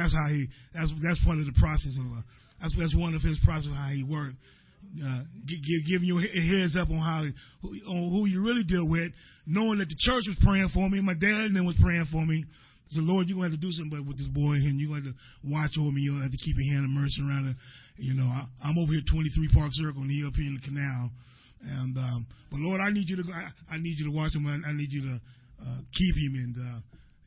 That's 0.00 0.16
how 0.16 0.32
he. 0.32 0.48
That's 0.72 0.88
that's 1.04 1.20
one 1.28 1.40
of 1.40 1.44
the 1.44 1.56
process 1.60 1.92
of. 2.00 2.08
Uh, 2.08 2.24
that's 2.64 2.72
that's 2.72 2.96
one 2.96 3.12
of 3.12 3.20
his 3.20 3.36
process 3.44 3.68
of 3.68 3.76
how 3.76 3.92
he 3.92 4.00
worked. 4.00 4.40
Uh, 4.80 5.20
give, 5.44 5.60
giving 5.84 6.08
you 6.08 6.16
a 6.16 6.40
heads 6.40 6.72
up 6.72 6.88
on 6.88 6.96
how 6.96 7.20
on 7.20 8.00
who 8.08 8.24
you 8.24 8.40
really 8.40 8.64
deal 8.64 8.88
with, 8.88 9.12
knowing 9.44 9.76
that 9.76 9.92
the 9.92 10.00
church 10.00 10.24
was 10.24 10.40
praying 10.40 10.72
for 10.72 10.88
me, 10.88 11.04
my 11.04 11.12
dad 11.12 11.52
and 11.52 11.56
them 11.56 11.68
was 11.68 11.76
praying 11.76 12.08
for 12.08 12.24
me. 12.24 12.44
Said, 12.90 13.04
Lord, 13.06 13.28
you're 13.28 13.38
to 13.38 13.46
have 13.46 13.54
to 13.54 13.60
do 13.60 13.70
something 13.70 14.02
with 14.02 14.18
this 14.18 14.26
boy, 14.34 14.58
and 14.58 14.80
you're 14.80 14.90
to 14.98 15.04
have 15.04 15.14
to 15.14 15.16
watch 15.46 15.76
over 15.78 15.92
me. 15.92 16.02
You're 16.02 16.18
to 16.18 16.26
have 16.26 16.34
to 16.34 16.42
keep 16.42 16.56
your 16.58 16.74
hand 16.74 16.88
of 16.88 16.96
mercy 16.96 17.22
around 17.22 17.54
it. 17.54 17.56
You 18.00 18.16
know, 18.16 18.26
I, 18.26 18.48
I'm 18.64 18.80
over 18.80 18.90
here 18.90 19.04
23 19.04 19.30
Park 19.54 19.70
Circle, 19.76 20.02
and 20.02 20.10
he 20.10 20.24
up 20.26 20.34
here 20.34 20.48
in 20.48 20.58
the 20.58 20.64
canal. 20.64 21.12
And 21.60 21.94
um, 22.00 22.26
but 22.50 22.58
Lord, 22.58 22.80
I 22.80 22.90
need 22.90 23.06
you 23.06 23.20
to. 23.20 23.24
I, 23.30 23.76
I 23.76 23.78
need 23.78 24.00
you 24.00 24.10
to 24.10 24.14
watch 24.16 24.34
him. 24.34 24.48
I, 24.48 24.58
I 24.64 24.72
need 24.72 24.90
you 24.90 25.06
to 25.12 25.14
uh, 25.60 25.80
keep 25.92 26.14
him. 26.16 26.32
And 26.34 26.54
uh, 26.56 26.78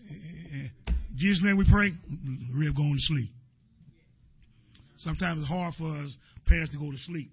in 0.10 0.93
Jesus' 1.24 1.42
name 1.42 1.56
we 1.56 1.64
pray. 1.72 1.88
We're 2.54 2.76
going 2.76 3.00
to 3.00 3.06
sleep. 3.08 3.32
Sometimes 4.98 5.40
it's 5.40 5.48
hard 5.48 5.74
for 5.76 5.88
us 5.88 6.14
parents 6.46 6.74
to 6.74 6.78
go 6.78 6.92
to 6.92 6.98
sleep 6.98 7.32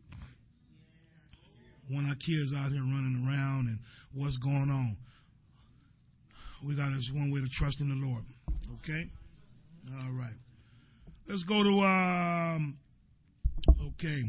when 1.91 2.07
our 2.07 2.15
kids 2.15 2.55
out 2.55 2.71
here 2.71 2.87
running 2.87 3.27
around 3.27 3.67
and 3.67 3.79
what's 4.15 4.39
going 4.39 4.71
on. 4.71 4.97
We 6.69 6.77
got 6.77 6.95
this 6.95 7.11
one 7.13 7.33
way 7.35 7.41
to 7.41 7.51
trust 7.51 7.81
in 7.81 7.89
the 7.91 7.99
Lord. 8.07 8.23
Okay? 8.79 9.11
All 9.91 10.15
right. 10.15 10.39
Let's 11.27 11.43
go 11.43 11.61
to, 11.65 11.75
um, 11.83 12.79
okay. 13.99 14.23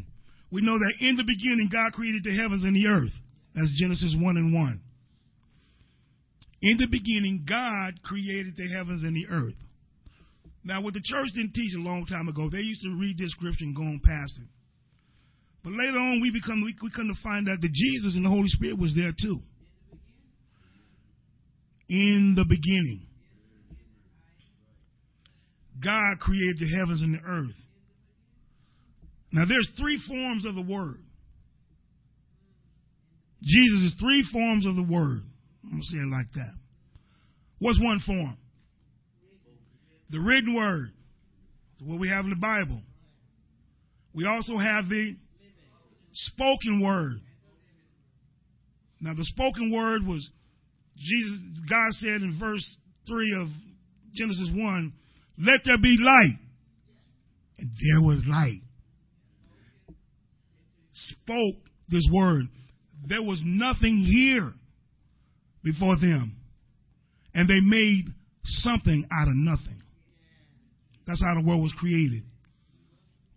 We 0.50 0.65
know 0.65 0.80
that 0.80 0.93
in 1.02 1.17
the 1.17 1.24
beginning, 1.24 1.69
God 1.71 1.93
created 1.93 2.24
the 2.24 2.36
heavens 2.36 2.63
and 2.63 2.76
the 2.76 2.88
earth. 2.89 3.13
That's 3.54 3.78
Genesis 3.78 4.15
1 4.17 4.38
and 4.38 4.56
1. 4.56 4.82
In 6.62 6.78
the 6.78 6.88
beginning, 6.88 7.43
God 7.47 8.04
created 8.04 8.54
the 8.56 8.69
heavens 8.69 9.04
and 9.04 9.15
the 9.15 9.28
earth. 9.34 9.58
Now, 10.63 10.82
what 10.82 10.93
the 10.93 11.02
church 11.04 11.30
didn't 11.34 11.54
teach 11.54 11.74
a 11.76 11.82
long 11.82 12.06
time 12.06 12.28
ago, 12.28 12.50
they 12.50 12.62
used 12.62 12.84
to 12.84 13.00
read 13.00 13.17
this 13.17 13.32
scripture 13.32 13.65
and 13.65 13.76
go 13.76 13.82
on 13.82 14.00
past 14.06 14.38
it. 14.38 14.47
But 15.63 15.74
later 15.74 15.97
on, 15.97 16.21
we 16.21 16.32
become 16.32 16.62
we, 16.63 16.76
we 16.82 16.91
come 16.91 17.08
to 17.08 17.24
find 17.24 17.50
out 17.50 17.62
that 17.62 17.71
Jesus 17.74 18.15
and 18.15 18.26
the 18.26 18.30
Holy 18.30 18.47
Spirit 18.47 18.78
was 18.78 18.93
there 18.95 19.12
too. 19.12 19.39
In 21.89 22.36
the 22.38 22.45
beginning, 22.47 23.08
God 25.84 26.19
created 26.19 26.58
the 26.60 26.78
heavens 26.78 27.02
and 27.02 27.15
the 27.15 27.26
earth. 27.26 27.58
Now, 29.34 29.45
there's 29.45 29.71
three 29.80 30.00
forms 30.08 30.45
of 30.45 30.56
the 30.56 30.62
word. 30.62 31.00
Jesus 33.41 33.91
is 33.91 33.95
three 34.00 34.24
forms 34.32 34.67
of 34.67 34.76
the 34.76 34.84
word. 34.84 35.24
I'm 35.63 35.69
going 35.71 35.82
to 35.82 35.88
say 35.88 35.97
it 35.97 36.12
like 36.12 36.32
that. 36.34 36.54
What's 37.60 37.80
one 37.80 38.00
form? 38.06 38.38
The 40.10 40.19
written 40.19 40.56
word. 40.56 40.89
That's 41.74 41.89
what 41.89 42.00
we 42.00 42.10
have 42.10 42.26
in 42.26 42.32
the 42.32 42.41
Bible. 42.41 42.82
We 44.13 44.26
also 44.26 44.58
have 44.58 44.89
the 44.89 45.15
spoken 46.13 46.84
word. 46.84 47.21
Now, 49.00 49.13
the 49.13 49.24
spoken 49.26 49.71
word 49.74 50.06
was 50.06 50.30
Jesus, 50.97 51.39
God 51.69 51.91
said 51.93 52.21
in 52.21 52.38
verse 52.39 52.78
3 53.08 53.41
of 53.41 53.47
Genesis 54.13 54.50
1, 54.54 54.93
let 55.39 55.62
there 55.65 55.78
be 55.82 55.97
light. 56.00 56.38
And 57.58 57.69
there 57.69 58.02
was 58.02 58.24
light. 58.28 58.62
Spoke 60.93 61.56
this 61.89 62.08
word. 62.13 62.43
There 63.08 63.24
was 63.24 63.41
nothing 63.45 63.97
here 63.97 64.54
before 65.63 65.97
them. 66.00 66.38
And 67.34 67.47
they 67.47 67.60
made 67.62 68.06
something 68.43 69.08
out 69.12 69.28
of 69.28 69.36
nothing. 69.36 69.82
That's 71.08 71.21
how 71.21 71.36
the 71.36 71.47
world 71.47 71.62
was 71.62 71.74
created. 71.78 72.24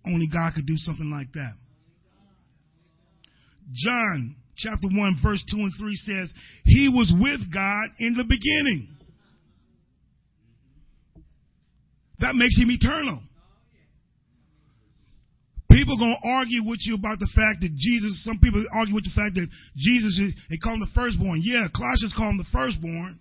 Only 0.06 0.28
God 0.32 0.54
could 0.54 0.66
do 0.66 0.76
something 0.76 1.10
like 1.10 1.32
that. 1.32 1.54
John 3.72 4.36
chapter 4.56 4.88
1, 4.88 5.20
verse 5.22 5.42
2 5.50 5.56
and 5.56 5.72
3 5.78 5.96
says, 5.96 6.32
He 6.64 6.88
was 6.88 7.12
with 7.18 7.52
God 7.52 7.88
in 7.98 8.14
the 8.14 8.24
beginning. 8.24 8.88
That 12.20 12.34
makes 12.34 12.58
him 12.58 12.70
eternal. 12.70 13.20
People 15.74 15.98
gonna 15.98 16.22
argue 16.22 16.62
with 16.62 16.78
you 16.86 16.94
about 16.94 17.18
the 17.18 17.28
fact 17.34 17.66
that 17.66 17.74
Jesus. 17.74 18.22
Some 18.22 18.38
people 18.38 18.64
argue 18.72 18.94
with 18.94 19.04
the 19.04 19.10
fact 19.10 19.34
that 19.34 19.48
Jesus 19.74 20.14
is. 20.22 20.30
They 20.48 20.56
call 20.56 20.74
him 20.74 20.86
the 20.86 20.94
firstborn. 20.94 21.42
Yeah, 21.42 21.66
Colossians 21.74 22.14
call 22.16 22.30
him 22.30 22.38
the 22.38 22.46
firstborn, 22.54 23.18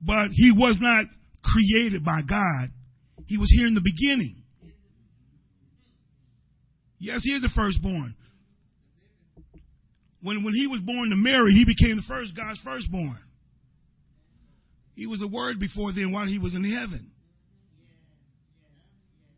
but 0.00 0.30
he 0.30 0.52
was 0.54 0.78
not 0.80 1.06
created 1.42 2.04
by 2.04 2.22
God. 2.22 2.70
He 3.26 3.38
was 3.38 3.50
here 3.50 3.66
in 3.66 3.74
the 3.74 3.82
beginning. 3.82 4.42
Yes, 6.98 7.22
he 7.24 7.32
is 7.32 7.42
the 7.42 7.50
firstborn, 7.54 8.14
when, 10.26 10.42
when 10.42 10.54
he 10.54 10.66
was 10.66 10.80
born 10.80 11.10
to 11.10 11.16
Mary, 11.16 11.52
he 11.52 11.64
became 11.64 11.96
the 11.96 12.02
first 12.08 12.34
God's 12.34 12.58
firstborn. 12.64 13.18
He 14.96 15.06
was 15.06 15.22
a 15.22 15.28
word 15.28 15.60
before 15.60 15.92
then 15.92 16.10
while 16.10 16.26
he 16.26 16.38
was 16.38 16.54
in 16.54 16.64
heaven. 16.64 17.12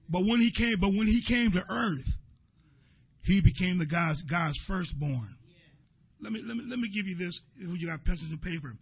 But 0.08 0.20
when 0.20 0.40
he 0.40 0.52
came, 0.56 0.80
but 0.80 0.88
when 0.88 1.06
he 1.06 1.22
came 1.26 1.52
to 1.52 1.64
earth, 1.68 2.08
he 3.22 3.40
became 3.40 3.78
the 3.78 3.86
God's 3.86 4.22
God's 4.24 4.58
firstborn. 4.66 5.36
Let 6.20 6.32
me 6.32 6.42
let 6.44 6.56
me 6.56 6.64
let 6.66 6.78
me 6.78 6.88
give 6.88 7.06
you 7.06 7.16
this. 7.16 7.40
You 7.56 7.86
got 7.86 8.04
pencils 8.04 8.30
and 8.30 8.40
paper. 8.40 8.72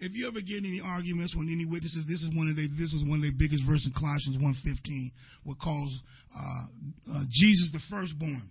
If 0.00 0.12
you 0.12 0.28
ever 0.28 0.40
get 0.40 0.58
any 0.58 0.82
arguments 0.84 1.34
with 1.34 1.48
any 1.48 1.64
witnesses, 1.64 2.04
this 2.06 2.20
is 2.20 2.28
one 2.36 2.50
of 2.50 2.56
the 2.56 2.68
this 2.68 2.92
is 2.92 3.04
one 3.08 3.24
of 3.24 3.24
the 3.24 3.36
biggest 3.38 3.64
verses 3.66 3.86
in 3.86 3.94
Colossians 3.96 4.36
1.15, 4.36 5.12
what 5.44 5.58
calls 5.58 5.90
uh, 6.36 7.16
uh, 7.16 7.24
Jesus 7.30 7.70
the 7.72 7.80
firstborn. 7.88 8.50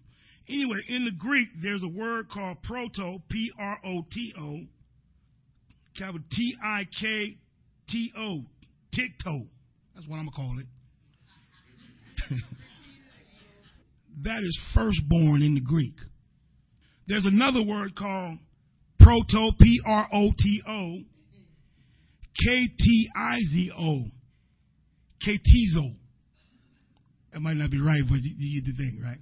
Anyway, 0.50 0.80
in 0.90 1.06
the 1.06 1.12
Greek, 1.12 1.48
there's 1.62 1.84
a 1.84 1.88
word 1.88 2.30
called 2.30 2.58
proto, 2.64 3.20
P 3.30 3.52
R 3.60 3.78
O 3.86 4.06
T 4.12 4.34
O, 4.40 4.60
capital 5.98 6.26
T 6.32 6.56
I 6.64 6.88
K 7.00 7.38
T 7.90 8.12
O, 8.18 8.42
tikto. 8.96 9.48
That's 9.94 10.08
what 10.08 10.18
I'm 10.18 10.26
to 10.26 10.32
call 10.32 10.58
it. 10.60 10.66
that 14.24 14.44
is 14.44 14.60
firstborn 14.74 15.42
in 15.42 15.56
the 15.56 15.62
Greek. 15.62 15.96
There's 17.08 17.26
another 17.26 17.64
word 17.64 17.96
called 17.96 18.38
proto, 19.00 19.52
P 19.60 19.82
R 19.86 20.08
O 20.14 20.32
T 20.38 20.62
O, 20.68 21.00
K 22.44 22.68
T 22.78 23.10
I 23.16 23.38
Z 23.52 23.72
O. 23.78 24.04
That 27.34 27.40
might 27.40 27.56
not 27.56 27.72
be 27.72 27.80
right, 27.80 28.04
but 28.08 28.20
you 28.22 28.62
get 28.62 28.72
the 28.72 28.78
thing, 28.78 29.02
right? 29.04 29.18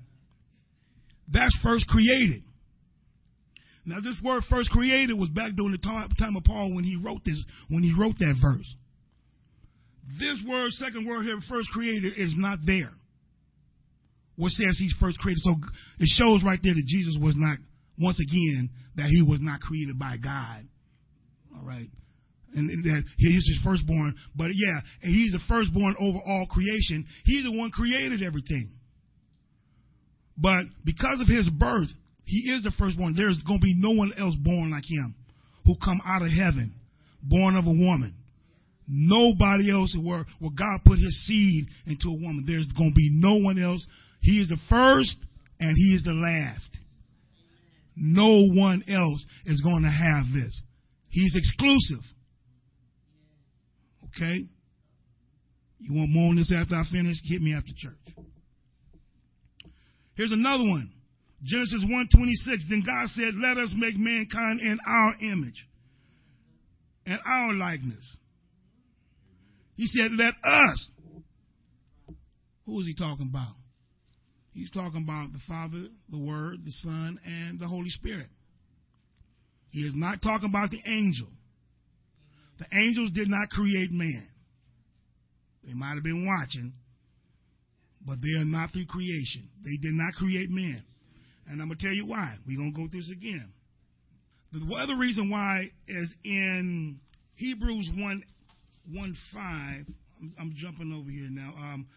That's 1.31 1.55
first 1.63 1.87
created. 1.87 2.43
Now, 3.85 3.99
this 3.99 4.19
word 4.23 4.43
first 4.49 4.69
created 4.69 5.17
was 5.17 5.29
back 5.29 5.53
during 5.55 5.71
the 5.71 5.77
time 5.77 6.35
of 6.35 6.43
Paul 6.43 6.75
when 6.75 6.83
he 6.83 6.97
wrote 6.97 7.23
this, 7.25 7.43
when 7.69 7.83
he 7.83 7.95
wrote 7.97 8.17
that 8.19 8.35
verse. 8.41 8.75
This 10.19 10.39
word, 10.47 10.71
second 10.73 11.07
word 11.07 11.23
here, 11.23 11.39
first 11.49 11.69
created, 11.69 12.13
is 12.17 12.33
not 12.37 12.59
there. 12.65 12.91
What 14.35 14.51
says 14.51 14.77
he's 14.79 14.95
first 14.99 15.19
created? 15.19 15.41
So 15.43 15.55
it 15.99 16.09
shows 16.17 16.43
right 16.43 16.59
there 16.61 16.73
that 16.73 16.85
Jesus 16.87 17.17
was 17.21 17.35
not, 17.37 17.57
once 17.99 18.19
again, 18.19 18.69
that 18.95 19.07
he 19.07 19.21
was 19.21 19.39
not 19.41 19.61
created 19.61 19.99
by 19.99 20.17
God. 20.17 20.67
All 21.55 21.65
right. 21.65 21.89
And 22.53 22.69
that 22.83 23.03
he's 23.17 23.47
his 23.47 23.59
firstborn. 23.63 24.15
But 24.35 24.49
yeah, 24.53 24.79
he's 25.01 25.31
the 25.31 25.39
firstborn 25.47 25.95
over 25.99 26.17
all 26.25 26.47
creation. 26.49 27.05
He's 27.23 27.43
the 27.43 27.57
one 27.57 27.71
created 27.71 28.23
everything. 28.23 28.71
But 30.37 30.65
because 30.83 31.21
of 31.21 31.27
his 31.27 31.49
birth, 31.49 31.87
he 32.25 32.51
is 32.51 32.63
the 32.63 32.71
firstborn. 32.77 33.13
There's 33.15 33.41
going 33.47 33.59
to 33.59 33.63
be 33.63 33.75
no 33.77 33.91
one 33.91 34.11
else 34.17 34.35
born 34.41 34.71
like 34.71 34.83
him 34.89 35.15
who 35.65 35.75
come 35.83 36.01
out 36.05 36.23
of 36.23 36.29
heaven, 36.29 36.73
born 37.21 37.55
of 37.55 37.65
a 37.65 37.69
woman. 37.69 38.15
Nobody 38.93 39.71
else 39.71 39.95
where, 39.97 40.25
where 40.39 40.51
God 40.51 40.81
put 40.85 40.99
his 40.99 41.25
seed 41.25 41.67
into 41.87 42.09
a 42.09 42.13
woman. 42.13 42.43
There's 42.45 42.69
going 42.73 42.91
to 42.91 42.95
be 42.95 43.09
no 43.13 43.37
one 43.37 43.61
else. 43.61 43.85
He 44.19 44.41
is 44.41 44.49
the 44.49 44.57
first 44.69 45.15
and 45.59 45.77
he 45.77 45.95
is 45.95 46.03
the 46.03 46.11
last. 46.11 46.77
No 47.95 48.47
one 48.53 48.83
else 48.89 49.25
is 49.45 49.61
going 49.61 49.83
to 49.83 49.89
have 49.89 50.25
this. 50.33 50.61
He's 51.09 51.35
exclusive. 51.35 52.03
Okay? 54.09 54.43
You 55.79 55.95
want 55.95 56.11
more 56.11 56.29
on 56.29 56.35
this 56.35 56.53
after 56.53 56.75
I 56.75 56.83
finish? 56.91 57.17
Hit 57.23 57.41
me 57.41 57.55
after 57.55 57.71
church. 57.77 57.95
Here's 60.15 60.31
another 60.31 60.63
one. 60.63 60.91
Genesis 61.43 61.83
1:26. 61.83 62.69
Then 62.69 62.83
God 62.85 63.09
said, 63.09 63.33
"Let 63.35 63.57
us 63.57 63.73
make 63.75 63.97
mankind 63.97 64.59
in 64.59 64.77
our 64.85 65.15
image." 65.21 65.65
and 67.05 67.19
our 67.25 67.53
likeness. 67.53 68.17
He 69.81 69.87
said, 69.87 70.11
Let 70.11 70.35
us. 70.43 70.89
Who 72.67 72.79
is 72.81 72.85
he 72.85 72.93
talking 72.93 73.27
about? 73.31 73.55
He's 74.53 74.69
talking 74.69 75.03
about 75.03 75.33
the 75.33 75.39
Father, 75.47 75.87
the 76.07 76.19
Word, 76.19 76.57
the 76.63 76.71
Son, 76.71 77.19
and 77.25 77.59
the 77.59 77.67
Holy 77.67 77.89
Spirit. 77.89 78.27
He 79.71 79.79
is 79.79 79.93
not 79.95 80.21
talking 80.21 80.49
about 80.51 80.69
the 80.69 80.83
angel. 80.85 81.29
The 82.59 82.67
angels 82.77 83.09
did 83.15 83.27
not 83.27 83.49
create 83.49 83.89
man. 83.91 84.27
They 85.65 85.73
might 85.73 85.95
have 85.95 86.03
been 86.03 86.27
watching, 86.27 86.73
but 88.05 88.21
they 88.21 88.39
are 88.39 88.45
not 88.45 88.73
through 88.73 88.85
creation. 88.85 89.49
They 89.63 89.77
did 89.81 89.93
not 89.93 90.13
create 90.13 90.51
man. 90.51 90.83
And 91.47 91.59
I'm 91.59 91.69
going 91.69 91.79
to 91.79 91.83
tell 91.83 91.95
you 91.95 92.05
why. 92.05 92.35
We're 92.45 92.57
going 92.57 92.71
to 92.71 92.77
go 92.79 92.87
through 92.87 92.99
this 92.99 93.11
again. 93.17 93.51
The 94.51 94.75
other 94.75 94.95
reason 94.95 95.31
why 95.31 95.71
is 95.87 96.13
in 96.23 96.99
Hebrews 97.33 97.89
1, 97.97 98.23
1 98.93 99.15
5. 99.33 99.41
I'm, 99.43 100.35
I'm 100.39 100.53
jumping 100.55 100.93
over 100.93 101.09
here 101.09 101.29
now. 101.29 101.53
Um, 101.57 101.87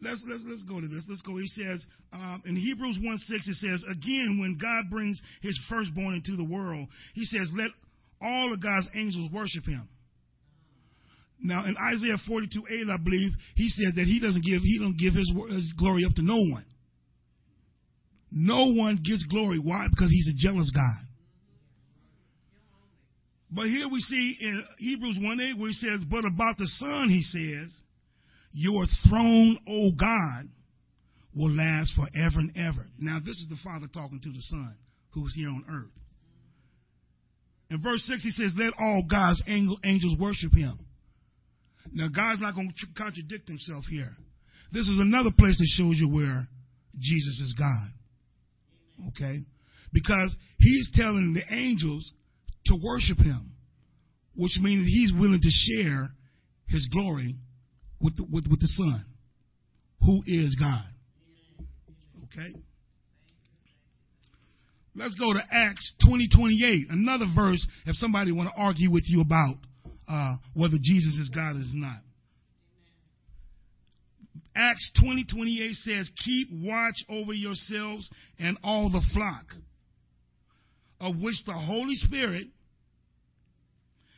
let's, 0.00 0.24
let's, 0.28 0.42
let's 0.46 0.62
go 0.64 0.80
to 0.80 0.88
this. 0.88 1.04
Let's 1.08 1.22
go. 1.22 1.36
He 1.36 1.46
says, 1.48 1.84
um, 2.12 2.42
in 2.46 2.56
Hebrews 2.56 2.98
1 3.02 3.18
6, 3.18 3.48
it 3.48 3.54
says, 3.54 3.84
Again, 3.90 4.38
when 4.40 4.58
God 4.60 4.90
brings 4.90 5.20
his 5.42 5.58
firstborn 5.68 6.14
into 6.14 6.36
the 6.36 6.48
world, 6.48 6.88
he 7.14 7.24
says, 7.24 7.50
Let 7.54 7.70
all 8.20 8.52
of 8.52 8.62
God's 8.62 8.88
angels 8.94 9.30
worship 9.32 9.66
him. 9.66 9.88
Now 11.40 11.64
in 11.66 11.76
Isaiah 11.76 12.16
42, 12.26 12.62
8, 12.68 12.86
I 12.88 12.96
believe, 13.02 13.32
he 13.54 13.68
says 13.68 13.94
that 13.96 14.06
he 14.06 14.20
doesn't 14.20 14.44
give, 14.44 14.62
he 14.62 14.78
don't 14.78 14.96
give 14.96 15.14
his, 15.14 15.30
his 15.50 15.72
glory 15.78 16.04
up 16.04 16.14
to 16.14 16.22
no 16.22 16.36
one. 16.36 16.64
No 18.30 18.72
one 18.72 18.98
gets 19.04 19.24
glory. 19.24 19.58
Why? 19.58 19.86
Because 19.90 20.10
he's 20.10 20.28
a 20.28 20.36
jealous 20.36 20.70
God. 20.74 21.05
But 23.56 23.68
here 23.68 23.88
we 23.88 24.00
see 24.00 24.36
in 24.38 24.62
Hebrews 24.76 25.18
1 25.18 25.40
8 25.40 25.58
where 25.58 25.68
he 25.68 25.74
says, 25.74 26.04
But 26.10 26.26
about 26.26 26.58
the 26.58 26.66
Son, 26.66 27.08
he 27.08 27.22
says, 27.22 27.72
Your 28.52 28.84
throne, 29.08 29.58
O 29.66 29.92
God, 29.98 30.50
will 31.34 31.50
last 31.50 31.94
forever 31.96 32.38
and 32.38 32.52
ever. 32.54 32.86
Now, 32.98 33.18
this 33.18 33.36
is 33.36 33.46
the 33.48 33.56
Father 33.64 33.86
talking 33.88 34.20
to 34.22 34.28
the 34.28 34.42
Son 34.42 34.76
who's 35.12 35.34
here 35.34 35.48
on 35.48 35.64
earth. 35.70 35.90
In 37.70 37.82
verse 37.82 38.02
6, 38.04 38.22
he 38.22 38.30
says, 38.30 38.52
Let 38.58 38.74
all 38.78 39.04
God's 39.10 39.42
angels 39.48 40.20
worship 40.20 40.52
him. 40.52 40.78
Now, 41.94 42.08
God's 42.14 42.42
not 42.42 42.54
going 42.54 42.68
to 42.68 42.86
contradict 42.94 43.48
himself 43.48 43.86
here. 43.88 44.12
This 44.70 44.86
is 44.86 44.98
another 45.00 45.30
place 45.30 45.56
that 45.56 45.72
shows 45.78 45.96
you 45.96 46.10
where 46.10 46.46
Jesus 46.98 47.40
is 47.40 47.54
God. 47.58 47.88
Okay? 49.08 49.38
Because 49.94 50.36
he's 50.58 50.90
telling 50.94 51.32
the 51.32 51.54
angels 51.54 52.12
to 52.66 52.76
worship 52.82 53.18
him, 53.18 53.52
which 54.34 54.58
means 54.60 54.86
he's 54.86 55.12
willing 55.12 55.40
to 55.40 55.50
share 55.50 56.08
his 56.68 56.88
glory 56.92 57.36
with 58.00 58.16
the, 58.16 58.24
with, 58.24 58.46
with 58.48 58.60
the 58.60 58.66
Son, 58.66 59.04
who 60.04 60.22
is 60.26 60.54
God. 60.56 60.84
Okay? 62.24 62.54
Let's 64.94 65.14
go 65.14 65.32
to 65.32 65.40
Acts 65.50 65.92
20, 66.06 66.28
28, 66.34 66.86
another 66.90 67.26
verse 67.34 67.66
if 67.84 67.96
somebody 67.96 68.32
want 68.32 68.48
to 68.48 68.60
argue 68.60 68.90
with 68.90 69.04
you 69.06 69.20
about 69.20 69.56
uh, 70.08 70.36
whether 70.54 70.76
Jesus 70.80 71.18
is 71.18 71.30
God 71.34 71.56
or 71.56 71.64
not. 71.74 72.00
Acts 74.56 74.90
20, 75.02 75.26
28 75.30 75.72
says, 75.74 76.10
Keep 76.24 76.48
watch 76.50 77.04
over 77.10 77.34
yourselves 77.34 78.08
and 78.38 78.56
all 78.64 78.90
the 78.90 79.02
flock, 79.12 79.44
of 81.00 81.16
which 81.18 81.36
the 81.46 81.52
Holy 81.52 81.94
Spirit 81.94 82.46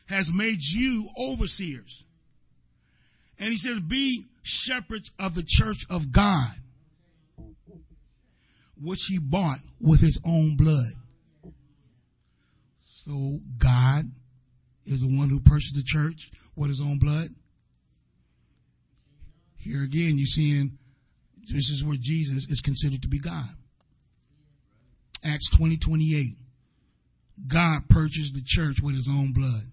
has 0.07 0.29
made 0.33 0.57
you 0.59 1.07
overseers. 1.17 2.03
And 3.37 3.49
he 3.49 3.57
says, 3.57 3.79
Be 3.87 4.25
shepherds 4.43 5.09
of 5.19 5.35
the 5.35 5.43
church 5.47 5.77
of 5.89 6.01
God, 6.13 6.51
which 8.81 8.99
he 9.07 9.19
bought 9.19 9.59
with 9.79 10.01
his 10.01 10.19
own 10.25 10.57
blood. 10.57 10.93
So 13.05 13.39
God 13.61 14.05
is 14.85 15.01
the 15.01 15.07
one 15.07 15.29
who 15.29 15.39
purchased 15.39 15.75
the 15.75 15.83
church 15.85 16.17
with 16.55 16.69
his 16.69 16.81
own 16.81 16.99
blood. 16.99 17.29
Here 19.57 19.83
again, 19.83 20.15
you're 20.17 20.25
seeing 20.25 20.77
this 21.47 21.69
is 21.69 21.83
where 21.85 21.97
Jesus 21.99 22.45
is 22.49 22.61
considered 22.63 23.01
to 23.01 23.07
be 23.07 23.19
God. 23.19 23.49
Acts 25.23 25.49
20 25.57 25.77
28. 25.77 26.48
God 27.47 27.81
purchased 27.89 28.33
the 28.33 28.43
church 28.45 28.77
with 28.83 28.95
his 28.95 29.07
own 29.09 29.33
blood. 29.33 29.63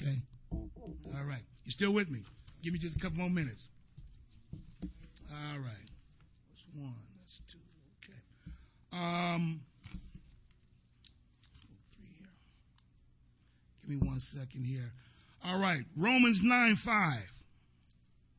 Okay. 0.00 0.18
All 0.52 1.24
right. 1.24 1.42
You 1.64 1.70
still 1.70 1.94
with 1.94 2.08
me? 2.08 2.20
Give 2.62 2.72
me 2.72 2.78
just 2.78 2.96
a 2.96 3.00
couple 3.00 3.18
more 3.18 3.30
minutes. 3.30 3.66
All 5.30 5.58
right. 5.58 5.88
That's 6.48 6.64
one. 6.74 6.94
That's 7.20 7.40
two. 7.52 7.58
Okay. 8.04 8.20
Um. 8.92 9.60
Give 13.82 14.00
me 14.00 14.06
one 14.08 14.20
second 14.20 14.64
here. 14.64 14.90
All 15.44 15.58
right. 15.58 15.80
Romans 15.96 16.40
9 16.42 16.76
5. 16.84 17.18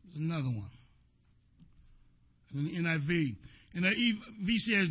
There's 0.05 0.17
another 0.17 0.49
one. 0.49 0.71
In 2.53 2.65
the 2.65 2.71
NIV. 2.71 3.35
And 3.75 3.83
the 3.83 3.89
EV 3.89 4.59
says, 4.59 4.89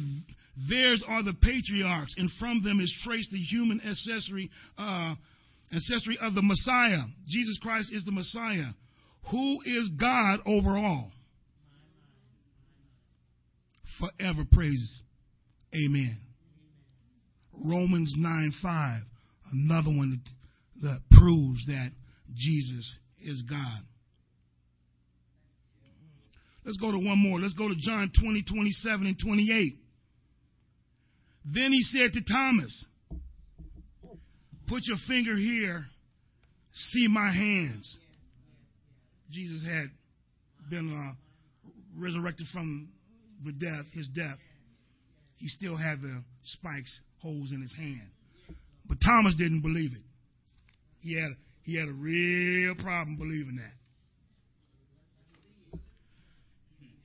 Theirs 0.57 1.03
are 1.07 1.23
the 1.23 1.35
patriarchs, 1.35 2.15
and 2.17 2.31
from 2.39 2.63
them 2.63 2.81
is 2.81 2.95
traced 3.05 3.31
the 3.33 3.39
human 3.39 3.81
ancestry, 3.81 4.51
uh, 4.79 5.15
ancestry 5.73 6.17
of 6.21 6.35
the 6.35 6.43
Messiah. 6.43 7.03
Jesus 7.27 7.59
Christ 7.61 7.91
is 7.93 8.05
the 8.05 8.13
Messiah, 8.13 8.71
who 9.31 9.59
is 9.67 9.89
God 9.99 10.41
over 10.47 10.77
all. 10.77 11.11
Forever 13.99 14.45
praises. 14.51 15.01
Amen. 15.75 16.19
Romans 17.53 18.13
9 18.17 18.53
5, 18.63 19.01
another 19.53 19.91
one 19.91 20.21
that, 20.83 21.01
proves 21.11 21.65
that 21.67 21.91
Jesus 22.35 22.99
is 23.21 23.43
God. 23.43 23.81
Let's 26.65 26.79
go 26.79 26.93
to 26.93 26.99
one 26.99 27.19
more. 27.19 27.41
Let's 27.41 27.55
go 27.55 27.69
to 27.69 27.75
John 27.77 28.11
20, 28.21 28.43
27 28.43 29.07
and 29.07 29.19
28. 29.19 29.79
Then 31.45 31.73
he 31.73 31.83
said 31.83 32.13
to 32.13 32.21
Thomas, 32.23 32.85
Put 34.67 34.83
your 34.85 34.97
finger 35.07 35.37
here, 35.37 35.85
see 36.73 37.07
my 37.07 37.31
hands. 37.31 37.99
Jesus 39.31 39.65
had 39.67 39.91
been 40.71 40.91
uh, 40.91 41.15
resurrected 41.97 42.47
from 42.53 42.89
the 43.45 43.53
death, 43.53 43.85
his 43.93 44.09
death. 44.09 44.39
He 45.37 45.49
still 45.49 45.77
had 45.77 46.01
the 46.01 46.23
spikes, 46.43 47.01
holes 47.21 47.53
in 47.53 47.61
his 47.61 47.75
hand. 47.77 48.09
But 48.87 48.99
Thomas 49.05 49.35
didn't 49.37 49.61
believe 49.61 49.93
it. 49.93 50.03
He 51.01 51.21
had, 51.21 51.33
he 51.63 51.79
had 51.79 51.89
a 51.89 51.93
real 51.93 52.75
problem 52.77 53.17
believing 53.19 53.57
that. 53.57 53.75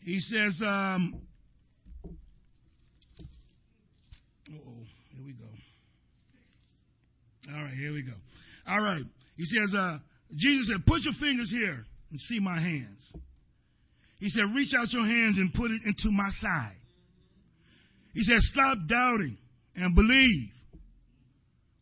He 0.02 0.20
says, 0.20 0.62
um, 0.66 1.22
oh, 4.52 4.86
here 5.16 5.26
we 5.26 5.34
go. 5.34 5.46
All 7.54 7.64
right, 7.64 7.74
here 7.74 7.94
we 7.94 8.04
go. 8.04 8.14
All 8.68 8.82
right. 8.82 9.04
He 9.38 9.46
says, 9.46 9.74
uh, 9.76 9.98
Jesus 10.36 10.70
said, 10.72 10.86
put 10.86 11.02
your 11.02 11.14
fingers 11.20 11.50
here 11.52 11.86
and 12.12 12.20
see 12.20 12.40
my 12.40 12.60
hands. 12.60 13.14
He 14.20 14.30
said, 14.30 14.44
reach 14.54 14.74
out 14.78 14.92
your 14.92 15.06
hands 15.06 15.38
and 15.38 15.54
put 15.54 15.72
it 15.72 15.82
into 15.86 16.12
my 16.12 16.30
side. 16.42 16.76
He 18.14 18.24
said, 18.24 18.40
stop 18.40 18.78
doubting 18.88 19.38
and 19.76 19.96
believe. 19.96 20.52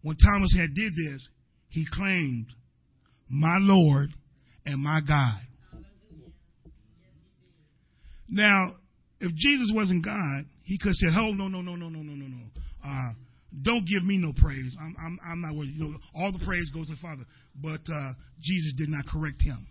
When 0.04 0.16
Thomas 0.16 0.56
had 0.56 0.74
did 0.76 0.94
this, 0.94 1.28
he 1.70 1.86
claimed, 1.92 2.48
my 3.30 3.58
Lord 3.60 4.10
and 4.66 4.82
my 4.82 5.02
God. 5.06 5.42
Now, 8.30 8.76
if 9.20 9.34
Jesus 9.36 9.72
wasn't 9.74 10.06
God, 10.06 10.46
he 10.68 10.78
could 10.78 10.92
have 10.92 11.00
said, 11.00 11.16
"Oh 11.16 11.32
no, 11.32 11.48
no, 11.48 11.62
no, 11.62 11.76
no, 11.76 11.88
no, 11.88 12.04
no, 12.04 12.14
no, 12.14 12.28
no. 12.28 12.44
Uh, 12.84 13.12
don't 13.64 13.88
give 13.88 14.04
me 14.04 14.20
no 14.20 14.34
praise. 14.36 14.76
I'm, 14.80 14.96
I'm, 15.00 15.20
I'm 15.26 15.42
not 15.42 15.56
worthy. 15.56 15.72
You 15.72 15.96
know, 15.96 15.98
all 16.14 16.32
the 16.32 16.44
praise 16.44 16.70
goes 16.76 16.88
to 16.88 16.96
the 16.96 17.02
Father." 17.02 17.24
But 17.56 17.82
uh, 17.88 18.14
Jesus 18.42 18.74
did 18.78 18.90
not 18.90 19.08
correct 19.08 19.42
him. 19.42 19.66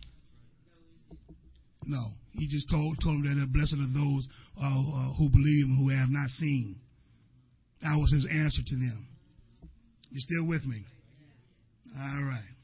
No, 1.84 2.10
he 2.32 2.48
just 2.48 2.68
told 2.70 2.98
told 3.04 3.22
him 3.22 3.28
that 3.28 3.38
the 3.38 3.46
blessed 3.46 3.76
are 3.78 3.92
those 3.94 4.26
uh, 4.58 4.64
uh, 4.64 5.14
who 5.14 5.28
believe 5.28 5.68
and 5.68 5.78
who 5.78 5.94
have 5.94 6.08
not 6.08 6.30
seen. 6.30 6.80
That 7.82 7.94
was 8.00 8.10
his 8.10 8.26
answer 8.26 8.62
to 8.66 8.74
them. 8.74 9.06
You 10.10 10.20
still 10.20 10.48
with 10.48 10.64
me? 10.64 10.82
All 11.94 12.24
right. 12.24 12.56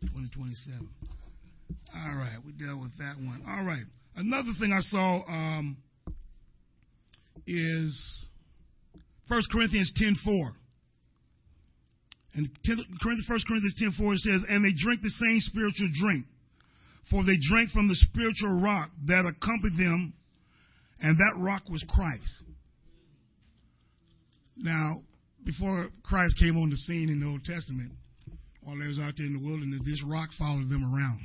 2027. 0.00 0.88
All 1.94 2.16
right, 2.16 2.38
we 2.44 2.52
dealt 2.52 2.80
with 2.80 2.96
that 2.98 3.16
one. 3.16 3.42
All 3.46 3.64
right. 3.64 3.84
Another 4.16 4.50
thing 4.58 4.72
I 4.72 4.80
saw 4.80 5.22
um, 5.26 5.76
is 7.46 8.26
1 9.28 9.42
Corinthians 9.52 9.92
10.4. 10.00 10.52
And 12.34 12.48
1 12.66 12.86
Corinthians 13.00 13.74
10 13.78 13.92
4 13.96 14.14
it 14.14 14.18
says, 14.18 14.40
And 14.48 14.64
they 14.64 14.74
drink 14.76 15.02
the 15.02 15.10
same 15.10 15.38
spiritual 15.40 15.88
drink, 16.00 16.26
for 17.10 17.24
they 17.24 17.38
drank 17.48 17.70
from 17.70 17.88
the 17.88 17.94
spiritual 17.94 18.60
rock 18.60 18.90
that 19.06 19.24
accompanied 19.24 19.78
them, 19.78 20.14
and 21.00 21.16
that 21.16 21.34
rock 21.36 21.62
was 21.68 21.84
Christ. 21.88 22.42
Now, 24.56 25.02
before 25.44 25.88
Christ 26.02 26.38
came 26.38 26.56
on 26.56 26.70
the 26.70 26.76
scene 26.76 27.08
in 27.08 27.20
the 27.20 27.26
Old 27.26 27.44
Testament, 27.44 27.92
while 28.64 28.78
they 28.78 28.86
was 28.86 28.98
out 28.98 29.14
there 29.16 29.26
in 29.26 29.34
the 29.34 29.46
wilderness, 29.46 29.80
this 29.84 30.02
rock 30.04 30.30
followed 30.38 30.70
them 30.70 30.82
around. 30.82 31.20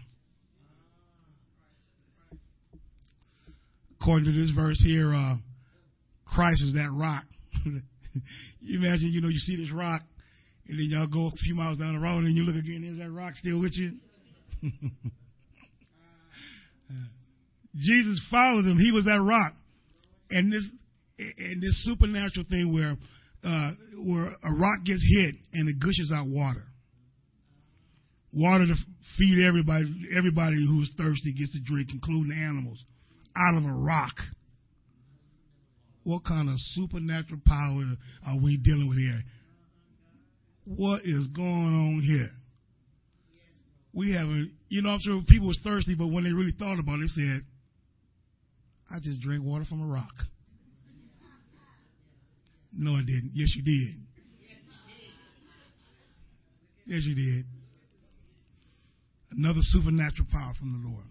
According 4.01 4.31
to 4.31 4.39
this 4.39 4.51
verse 4.51 4.81
here, 4.83 5.13
uh, 5.13 5.35
Christ 6.33 6.61
is 6.63 6.73
that 6.73 6.91
rock. 6.91 7.23
you 8.61 8.79
imagine, 8.79 9.09
you 9.11 9.21
know, 9.21 9.29
you 9.29 9.39
see 9.39 9.55
this 9.55 9.71
rock, 9.71 10.01
and 10.67 10.77
then 10.79 10.87
y'all 10.89 11.07
go 11.07 11.27
a 11.27 11.31
few 11.31 11.55
miles 11.55 11.77
down 11.77 11.95
the 11.95 12.01
road, 12.01 12.23
and 12.23 12.35
you 12.35 12.43
look 12.43 12.55
again, 12.55 12.83
is 12.83 12.99
that 12.99 13.11
rock 13.11 13.35
still 13.35 13.59
with 13.59 13.73
you? 13.75 13.93
Jesus 17.75 18.21
followed 18.31 18.65
him. 18.65 18.77
He 18.77 18.91
was 18.91 19.05
that 19.05 19.21
rock. 19.21 19.53
And 20.31 20.51
this 20.51 20.67
and 21.19 21.61
this 21.61 21.83
supernatural 21.85 22.45
thing 22.49 22.73
where 22.73 22.95
uh, 23.43 23.71
where 23.97 24.35
a 24.43 24.53
rock 24.53 24.83
gets 24.85 25.03
hit 25.17 25.35
and 25.53 25.69
it 25.69 25.79
gushes 25.79 26.11
out 26.13 26.27
water. 26.27 26.63
Water 28.33 28.67
to 28.67 28.75
feed 29.17 29.45
everybody 29.45 29.85
everybody 30.15 30.55
who's 30.67 30.93
thirsty 30.97 31.33
gets 31.33 31.53
to 31.53 31.59
drink, 31.61 31.89
including 31.93 32.31
animals, 32.33 32.83
out 33.35 33.57
of 33.57 33.63
a 33.63 33.73
rock. 33.73 34.13
What 36.09 36.25
kind 36.25 36.49
of 36.49 36.55
supernatural 36.73 37.39
power 37.45 37.83
are 38.25 38.41
we 38.41 38.57
dealing 38.57 38.89
with 38.89 38.97
here? 38.97 39.21
What 40.65 41.01
is 41.03 41.27
going 41.27 41.45
on 41.45 42.01
here? 42.03 42.31
We 43.93 44.13
haven't, 44.13 44.53
you 44.69 44.81
know, 44.81 44.89
I'm 44.89 44.99
sure 45.03 45.21
people 45.29 45.49
was 45.49 45.59
thirsty, 45.63 45.93
but 45.95 46.07
when 46.07 46.23
they 46.23 46.31
really 46.31 46.53
thought 46.57 46.79
about 46.79 46.95
it, 46.95 47.11
they 47.15 47.21
said, 47.21 47.41
I 48.89 48.99
just 48.99 49.21
drank 49.21 49.43
water 49.43 49.65
from 49.65 49.83
a 49.83 49.85
rock. 49.85 50.09
No, 52.75 52.93
I 52.93 53.01
didn't. 53.01 53.33
Yes, 53.35 53.53
you 53.55 53.61
did. 53.61 54.01
Yes, 56.87 57.03
you 57.05 57.13
did. 57.13 57.45
Another 59.29 59.61
supernatural 59.61 60.27
power 60.31 60.53
from 60.57 60.81
the 60.81 60.89
Lord. 60.89 61.05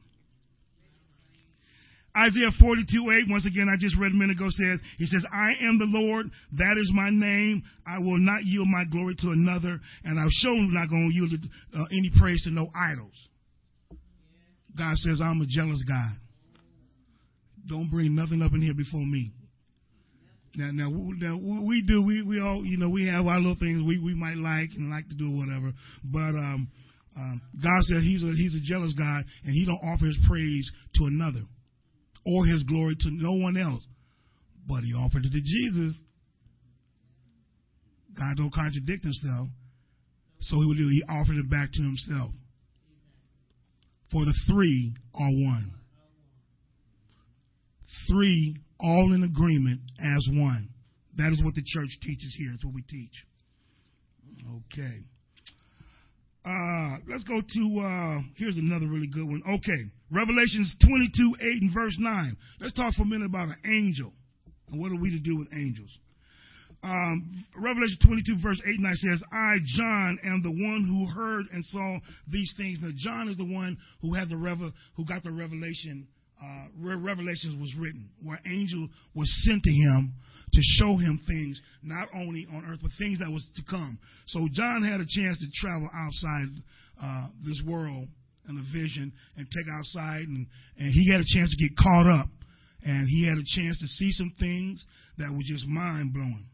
Isaiah 2.18 2.50
42, 2.58 2.98
8, 2.98 3.30
once 3.30 3.46
again, 3.46 3.70
I 3.70 3.78
just 3.78 3.94
read 3.94 4.10
a 4.10 4.18
minute 4.18 4.34
ago, 4.36 4.50
says, 4.50 4.80
He 4.98 5.06
says, 5.06 5.22
I 5.30 5.54
am 5.62 5.78
the 5.78 5.86
Lord, 5.86 6.26
that 6.58 6.74
is 6.74 6.90
my 6.92 7.10
name. 7.10 7.62
I 7.86 7.98
will 8.00 8.18
not 8.18 8.42
yield 8.42 8.66
my 8.66 8.82
glory 8.90 9.14
to 9.22 9.30
another, 9.30 9.78
and 10.02 10.18
I'm 10.18 10.32
sure 10.42 10.56
not 10.58 10.90
going 10.90 11.06
to 11.06 11.14
yield 11.14 11.30
uh, 11.78 11.86
any 11.94 12.10
praise 12.18 12.42
to 12.44 12.50
no 12.50 12.66
idols. 12.74 13.14
God 14.76 14.96
says, 14.96 15.20
I'm 15.22 15.40
a 15.40 15.46
jealous 15.46 15.84
God. 15.86 16.18
Don't 17.68 17.90
bring 17.90 18.14
nothing 18.16 18.42
up 18.42 18.50
in 18.52 18.62
here 18.62 18.74
before 18.74 19.04
me. 19.04 19.30
Now, 20.56 20.70
now, 20.72 20.90
now 20.90 21.38
we 21.38 21.82
do. 21.86 22.02
We, 22.02 22.22
we 22.22 22.40
all, 22.40 22.64
you 22.64 22.78
know, 22.78 22.90
we 22.90 23.06
have 23.06 23.26
our 23.26 23.38
little 23.38 23.58
things 23.60 23.84
we, 23.86 24.00
we 24.02 24.14
might 24.14 24.38
like 24.38 24.70
and 24.74 24.90
like 24.90 25.06
to 25.08 25.14
do 25.14 25.30
or 25.30 25.46
whatever. 25.46 25.70
But 26.02 26.34
um, 26.34 26.66
um, 27.14 27.42
God 27.62 27.82
says 27.84 28.02
He's 28.02 28.24
a 28.24 28.32
He's 28.34 28.56
a 28.56 28.64
jealous 28.64 28.94
God, 28.96 29.22
and 29.44 29.52
He 29.52 29.66
don't 29.66 29.82
offer 29.86 30.06
His 30.06 30.18
praise 30.26 30.66
to 30.98 31.04
another 31.04 31.46
or 32.24 32.46
His 32.46 32.62
glory 32.64 32.96
to 32.98 33.10
no 33.10 33.32
one 33.32 33.56
else. 33.56 33.86
But 34.66 34.82
He 34.82 34.94
offered 34.94 35.24
it 35.24 35.32
to 35.32 35.40
Jesus. 35.40 35.94
God 38.16 38.36
don't 38.36 38.52
contradict 38.52 39.04
Himself, 39.04 39.48
so 40.40 40.60
He 40.60 40.66
would 40.66 40.76
do. 40.76 40.88
He 40.88 41.02
offered 41.08 41.36
it 41.36 41.50
back 41.50 41.72
to 41.72 41.82
Himself. 41.82 42.32
For 44.10 44.24
the 44.24 44.34
three 44.48 44.94
are 45.14 45.30
one. 45.30 45.72
Three 48.08 48.56
all 48.80 49.12
in 49.12 49.22
agreement 49.22 49.80
as 50.00 50.28
one. 50.32 50.68
That 51.16 51.32
is 51.32 51.42
what 51.42 51.54
the 51.54 51.64
church 51.66 51.90
teaches 52.00 52.34
here. 52.38 52.50
That's 52.50 52.64
what 52.64 52.74
we 52.74 52.82
teach. 52.82 53.24
Okay. 54.72 55.02
Uh, 56.44 56.96
let's 57.08 57.24
go 57.24 57.40
to, 57.40 57.80
uh, 57.80 58.20
here's 58.36 58.56
another 58.56 58.86
really 58.86 59.08
good 59.08 59.26
one. 59.26 59.42
Okay. 59.44 59.90
Revelations 60.10 60.74
22, 60.84 61.36
8 61.40 61.62
and 61.62 61.74
verse 61.74 61.96
9. 61.98 62.36
Let's 62.60 62.74
talk 62.74 62.94
for 62.94 63.02
a 63.02 63.06
minute 63.06 63.26
about 63.26 63.48
an 63.48 63.60
angel 63.66 64.12
and 64.68 64.80
what 64.80 64.92
are 64.92 65.00
we 65.00 65.10
to 65.10 65.20
do 65.20 65.36
with 65.36 65.48
angels. 65.52 65.90
Um, 66.82 67.44
Revelation 67.56 67.98
22, 68.06 68.36
verse 68.42 68.60
8 68.64 68.68
and 68.68 68.84
9 68.84 68.94
says, 68.94 69.22
I, 69.32 69.56
John, 69.76 70.18
am 70.24 70.42
the 70.42 70.54
one 70.54 70.82
who 70.86 71.10
heard 71.10 71.46
and 71.52 71.64
saw 71.64 71.98
these 72.30 72.54
things. 72.56 72.78
Now, 72.80 72.94
John 72.96 73.28
is 73.28 73.36
the 73.36 73.52
one 73.52 73.76
who 74.00 74.14
had 74.14 74.28
the 74.28 74.36
revel- 74.36 74.72
who 74.96 75.04
got 75.04 75.24
the 75.24 75.32
revelation 75.32 76.06
uh, 76.40 76.66
Revelations 76.78 77.56
was 77.58 77.74
written, 77.76 78.10
where 78.22 78.38
angel 78.46 78.88
was 79.14 79.26
sent 79.44 79.62
to 79.62 79.72
him 79.72 80.14
to 80.52 80.60
show 80.78 80.96
him 80.96 81.20
things 81.26 81.60
not 81.82 82.08
only 82.14 82.46
on 82.54 82.64
earth 82.64 82.78
but 82.80 82.90
things 82.98 83.18
that 83.18 83.30
was 83.30 83.46
to 83.56 83.62
come. 83.68 83.98
So 84.26 84.46
John 84.52 84.82
had 84.82 85.00
a 85.00 85.06
chance 85.08 85.40
to 85.40 85.48
travel 85.54 85.90
outside 85.92 86.48
uh, 87.02 87.26
this 87.44 87.60
world 87.66 88.06
in 88.48 88.58
a 88.58 88.66
vision 88.72 89.12
and 89.36 89.46
take 89.46 89.66
outside, 89.72 90.26
and, 90.28 90.46
and 90.78 90.92
he 90.92 91.10
had 91.10 91.20
a 91.20 91.28
chance 91.34 91.50
to 91.50 91.62
get 91.62 91.76
caught 91.76 92.06
up, 92.06 92.28
and 92.82 93.08
he 93.08 93.26
had 93.26 93.38
a 93.38 93.48
chance 93.56 93.78
to 93.80 93.86
see 93.86 94.12
some 94.12 94.32
things 94.38 94.84
that 95.18 95.30
were 95.32 95.44
just 95.44 95.66
mind 95.66 96.12
blowing. 96.12 96.46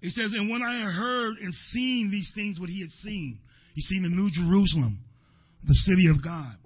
It 0.00 0.12
says, 0.12 0.32
and 0.32 0.48
when 0.48 0.62
I 0.62 0.78
had 0.78 0.94
heard 0.94 1.38
and 1.38 1.52
seen 1.72 2.10
these 2.10 2.30
things, 2.34 2.60
what 2.60 2.68
he 2.68 2.80
had 2.80 2.92
seen, 3.02 3.40
he 3.74 3.80
seen 3.82 4.02
the 4.02 4.08
New 4.08 4.30
Jerusalem, 4.30 5.00
the 5.66 5.74
city 5.74 6.06
of 6.08 6.22
God 6.22 6.56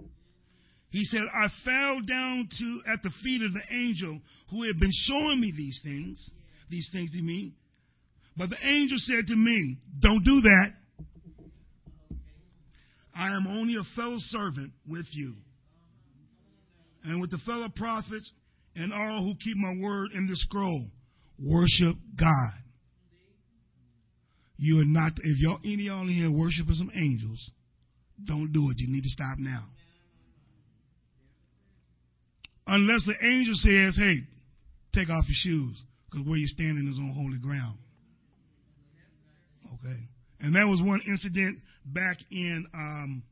he 0.93 1.05
said, 1.05 1.21
I 1.21 1.47
fell 1.65 2.01
down 2.01 2.47
to 2.59 2.81
at 2.93 3.01
the 3.01 3.09
feet 3.23 3.41
of 3.41 3.51
the 3.51 3.75
angel 3.75 4.21
who 4.51 4.61
had 4.61 4.77
been 4.77 4.91
showing 5.07 5.41
me 5.41 5.51
these 5.57 5.81
things, 5.83 6.29
these 6.69 6.87
things 6.93 7.09
to 7.11 7.17
me. 7.21 7.55
But 8.37 8.51
the 8.51 8.63
angel 8.63 8.99
said 8.99 9.25
to 9.25 9.35
me, 9.35 9.77
Don't 10.01 10.23
do 10.23 10.41
that. 10.41 10.67
I 13.15 13.35
am 13.35 13.47
only 13.47 13.75
a 13.75 13.83
fellow 13.95 14.17
servant 14.19 14.71
with 14.87 15.05
you 15.11 15.33
and 17.03 17.21
with 17.21 17.31
the 17.31 17.39
fellow 17.45 17.69
prophets 17.75 18.31
and 18.75 18.93
all 18.93 19.23
who 19.23 19.33
keep 19.43 19.57
my 19.57 19.75
word 19.81 20.11
in 20.13 20.27
the 20.27 20.35
scroll. 20.35 20.85
Worship 21.39 21.95
God. 22.17 22.53
You 24.57 24.81
are 24.81 24.85
not, 24.85 25.13
if 25.17 25.39
y'all, 25.39 25.59
any 25.63 25.73
of 25.73 25.79
y'all 25.79 26.01
in 26.01 26.15
here 26.15 26.31
worshiping 26.31 26.75
some 26.75 26.91
angels, 26.95 27.51
don't 28.23 28.53
do 28.53 28.69
it. 28.69 28.77
You 28.79 28.87
need 28.91 29.03
to 29.03 29.09
stop 29.09 29.37
now 29.37 29.65
unless 32.67 33.05
the 33.05 33.15
angel 33.25 33.53
says, 33.55 33.97
hey, 33.97 34.15
take 34.93 35.09
off 35.09 35.25
your 35.27 35.35
shoes, 35.35 35.81
because 36.09 36.25
where 36.27 36.37
you're 36.37 36.47
standing 36.47 36.87
is 36.91 36.97
on 36.97 37.13
holy 37.15 37.39
ground. 37.39 37.77
Okay. 39.75 39.99
And 40.39 40.55
that 40.55 40.67
was 40.67 40.81
one 40.81 41.01
incident 41.07 41.59
back 41.85 42.17
in 42.31 42.65
um, 42.73 43.23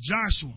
Joshua, 0.00 0.54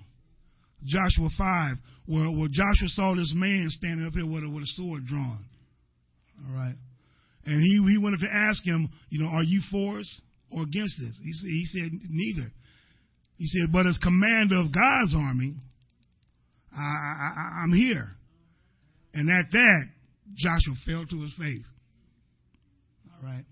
Joshua 0.83 1.29
5, 1.37 1.75
where, 2.07 2.31
where 2.31 2.47
Joshua 2.47 2.87
saw 2.87 3.15
this 3.15 3.31
man 3.35 3.67
standing 3.69 4.05
up 4.05 4.13
here 4.13 4.25
with 4.25 4.43
a, 4.43 4.49
with 4.49 4.63
a 4.63 4.71
sword 4.73 5.05
drawn. 5.05 5.45
All 6.47 6.55
right. 6.55 6.75
And 7.45 7.61
he, 7.61 7.81
he 7.91 7.97
wanted 7.97 8.19
to 8.21 8.29
ask 8.31 8.63
him, 8.63 8.89
you 9.09 9.21
know, 9.21 9.27
are 9.27 9.43
you 9.43 9.61
for 9.71 9.99
us 9.99 10.21
or 10.51 10.63
against 10.63 10.99
us? 10.99 11.15
He, 11.21 11.31
he 11.31 11.65
said, 11.65 11.91
neither. 12.09 12.51
He 13.37 13.47
said, 13.47 13.71
but 13.71 13.85
as 13.85 13.97
commander 14.03 14.57
of 14.57 14.73
God's 14.73 15.15
army, 15.15 15.55
I, 16.75 16.81
I, 16.81 17.63
I'm 17.63 17.73
here. 17.73 18.07
And 19.13 19.29
at 19.29 19.51
that, 19.51 19.83
Joshua 20.35 20.75
fell 20.85 21.05
to 21.05 21.21
his 21.21 21.33
face. 21.33 21.65
All 23.13 23.29
right. 23.29 23.45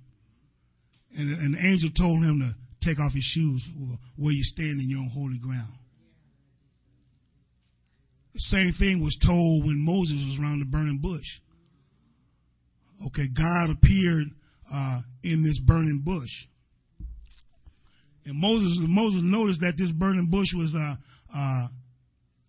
And, 1.17 1.31
and 1.31 1.53
the 1.55 1.59
angel 1.59 1.89
told 1.97 2.23
him 2.23 2.39
to 2.39 2.66
take 2.87 2.99
off 2.99 3.13
your 3.13 3.21
shoes 3.23 3.67
where 4.15 4.31
you 4.31 4.43
stand 4.43 4.79
in 4.79 4.87
your 4.89 4.99
own 4.99 5.11
holy 5.13 5.37
ground. 5.37 5.73
The 8.33 8.39
same 8.39 8.73
thing 8.79 9.03
was 9.03 9.17
told 9.25 9.65
when 9.65 9.83
Moses 9.83 10.15
was 10.15 10.39
around 10.39 10.59
the 10.59 10.65
burning 10.65 10.99
bush. 11.01 11.25
Okay, 13.07 13.27
God 13.35 13.71
appeared 13.71 14.27
uh, 14.71 14.99
in 15.23 15.43
this 15.43 15.59
burning 15.65 16.01
bush. 16.05 16.29
And 18.25 18.39
Moses, 18.39 18.77
Moses 18.81 19.21
noticed 19.23 19.61
that 19.61 19.73
this 19.77 19.91
burning 19.91 20.29
bush 20.29 20.53
was 20.55 20.73
uh, 20.75 20.95
uh, 21.35 21.67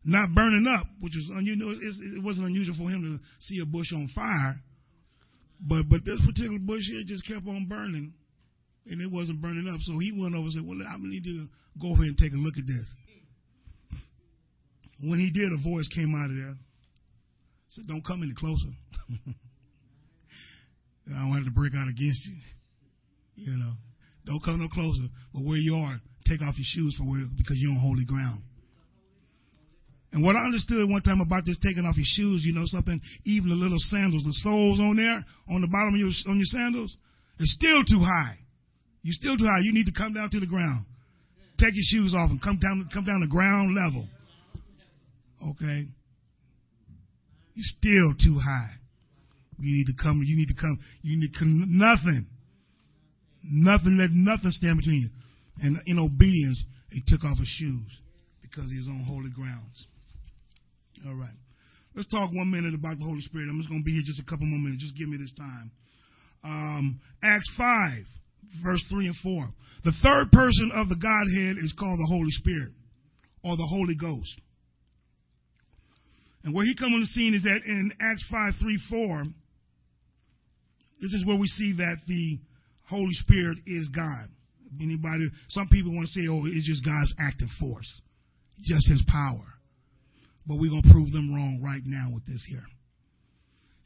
not 0.05 0.35
burning 0.35 0.67
up, 0.67 0.87
which 1.01 1.15
was 1.15 1.31
unusual. 1.35 1.73
It 1.73 2.23
wasn't 2.23 2.47
unusual 2.47 2.77
for 2.77 2.91
him 2.91 3.03
to 3.03 3.45
see 3.47 3.61
a 3.61 3.67
bush 3.67 3.93
on 3.93 4.09
fire, 4.15 4.57
but 5.61 5.89
but 5.89 6.05
this 6.05 6.21
particular 6.27 6.59
bush 6.59 6.83
here 6.91 7.03
just 7.07 7.27
kept 7.27 7.47
on 7.47 7.67
burning, 7.69 8.13
and 8.91 9.01
it 9.01 9.11
wasn't 9.11 9.41
burning 9.41 9.69
up. 9.69 9.81
So 9.83 9.99
he 9.99 10.13
went 10.13 10.35
over 10.35 10.49
and 10.49 10.53
said, 10.53 10.67
"Well, 10.67 10.79
I 10.83 10.97
need 10.99 11.25
to 11.25 11.49
go 11.81 11.93
ahead 11.95 12.07
and 12.07 12.19
take 12.19 12.33
a 12.33 12.37
look 12.37 12.59
at 12.59 12.67
this." 12.67 12.87
When 15.01 15.19
he 15.19 15.31
did, 15.31 15.53
a 15.53 15.63
voice 15.63 15.89
came 15.95 16.15
out 16.15 16.31
of 16.31 16.37
there. 16.37 16.57
Said, 17.69 17.87
"Don't 17.87 18.05
come 18.05 18.23
any 18.23 18.35
closer. 18.35 18.73
I 21.09 21.21
don't 21.21 21.33
have 21.33 21.45
to 21.45 21.51
break 21.51 21.73
out 21.75 21.89
against 21.89 22.27
you. 22.27 22.37
You 23.37 23.57
know, 23.57 23.73
Don't 24.27 24.43
come 24.45 24.61
no 24.61 24.69
closer. 24.69 25.07
But 25.33 25.45
where 25.45 25.57
you 25.57 25.77
are, 25.77 26.01
take 26.27 26.43
off 26.43 26.59
your 26.59 26.67
shoes 26.67 26.97
for 26.99 27.05
where, 27.05 27.25
because 27.37 27.57
you're 27.57 27.71
on 27.71 27.81
holy 27.81 28.05
ground. 28.05 28.43
And 30.13 30.25
what 30.25 30.37
I 30.37 30.45
understood 30.45 30.89
one 30.89 31.03
time 31.03 31.21
about 31.21 31.45
this 31.45 31.57
taking 31.63 31.85
off 31.85 31.97
your 31.97 32.09
shoes, 32.09 32.43
you 32.45 32.53
know 32.53 32.65
something, 32.67 32.99
even 33.25 33.51
the 33.51 33.55
little 33.55 33.79
sandals, 33.79 34.25
the 34.25 34.33
soles 34.43 34.81
on 34.81 34.97
there, 34.97 35.23
on 35.53 35.61
the 35.61 35.69
bottom 35.69 35.95
of 35.95 36.01
your 36.01 36.13
on 36.27 36.37
your 36.37 36.49
sandals, 36.49 36.97
it's 37.39 37.53
still 37.53 37.85
too 37.85 38.03
high. 38.03 38.37
You're 39.09 39.17
still 39.17 39.39
too 39.41 39.49
high. 39.49 39.65
You 39.65 39.73
need 39.73 39.89
to 39.89 39.97
come 39.97 40.13
down 40.13 40.29
to 40.29 40.39
the 40.39 40.45
ground. 40.47 40.85
Take 41.57 41.73
your 41.73 41.89
shoes 41.89 42.13
off 42.13 42.29
and 42.29 42.37
come 42.43 42.61
down 42.61 42.85
come 42.93 43.09
down 43.09 43.25
to 43.25 43.27
ground 43.27 43.73
level. 43.73 44.05
Okay? 45.49 45.89
You're 47.57 47.73
still 47.81 48.13
too 48.21 48.37
high. 48.37 48.77
You 49.59 49.81
need 49.81 49.87
to 49.89 49.97
come, 49.97 50.21
you 50.23 50.37
need 50.37 50.53
to 50.53 50.61
come, 50.61 50.79
you 51.01 51.17
need 51.19 51.33
to 51.33 51.39
come, 51.39 51.65
nothing. 51.73 52.27
Nothing, 53.43 53.97
let 53.97 54.13
nothing 54.13 54.53
stand 54.53 54.77
between 54.77 55.09
you. 55.09 55.11
And 55.65 55.81
in 55.87 55.99
obedience, 55.99 56.63
he 56.93 57.01
took 57.09 57.25
off 57.25 57.39
his 57.39 57.49
shoes 57.49 57.89
because 58.43 58.69
he 58.71 58.77
was 58.77 58.89
on 58.89 59.09
holy 59.09 59.33
grounds. 59.33 59.87
All 61.09 61.15
right. 61.17 61.39
Let's 61.97 62.13
talk 62.13 62.29
one 62.35 62.51
minute 62.51 62.75
about 62.75 62.99
the 62.99 63.07
Holy 63.09 63.23
Spirit. 63.23 63.49
I'm 63.49 63.57
just 63.57 63.71
going 63.71 63.81
to 63.81 63.89
be 63.89 63.97
here 63.97 64.05
just 64.05 64.21
a 64.21 64.29
couple 64.29 64.45
more 64.45 64.61
minutes. 64.61 64.85
Just 64.85 64.99
give 64.99 65.09
me 65.09 65.17
this 65.17 65.33
time. 65.33 65.73
Um, 66.45 67.01
Acts 67.25 67.49
5, 67.57 68.05
verse 68.63 68.85
3 68.91 69.07
and 69.07 69.17
4. 69.23 69.49
The 69.85 69.93
third 70.03 70.33
person 70.33 70.71
of 70.75 70.89
the 70.89 70.97
Godhead 70.97 71.57
is 71.63 71.75
called 71.79 71.99
the 71.99 72.09
Holy 72.09 72.31
Spirit 72.31 72.73
or 73.43 73.57
the 73.57 73.67
Holy 73.67 73.95
Ghost. 73.95 74.41
And 76.45 76.55
where 76.55 76.65
he 76.65 76.75
come 76.75 76.95
on 76.95 77.01
the 77.01 77.07
scene 77.07 77.35
is 77.35 77.43
that 77.43 77.61
in 77.67 77.93
Acts 78.01 78.25
5, 78.31 78.55
3, 78.61 78.79
4, 78.91 79.25
this 81.01 81.13
is 81.13 81.27
where 81.27 81.37
we 81.37 81.47
see 81.47 81.75
that 81.77 81.97
the 82.07 82.39
Holy 82.89 83.13
Spirit 83.13 83.59
is 83.67 83.89
God. 83.95 84.29
Anybody, 84.81 85.29
some 85.49 85.69
people 85.69 85.95
want 85.95 86.09
to 86.09 86.13
say, 86.13 86.27
oh, 86.29 86.45
it's 86.45 86.67
just 86.67 86.85
God's 86.85 87.15
active 87.21 87.49
force, 87.61 87.89
just 88.61 88.89
his 88.89 89.03
power. 89.07 89.45
But 90.47 90.59
we're 90.59 90.71
going 90.71 90.83
to 90.83 90.93
prove 90.93 91.13
them 91.13 91.33
wrong 91.35 91.61
right 91.63 91.83
now 91.85 92.15
with 92.15 92.27
this 92.27 92.45
here. 92.49 92.65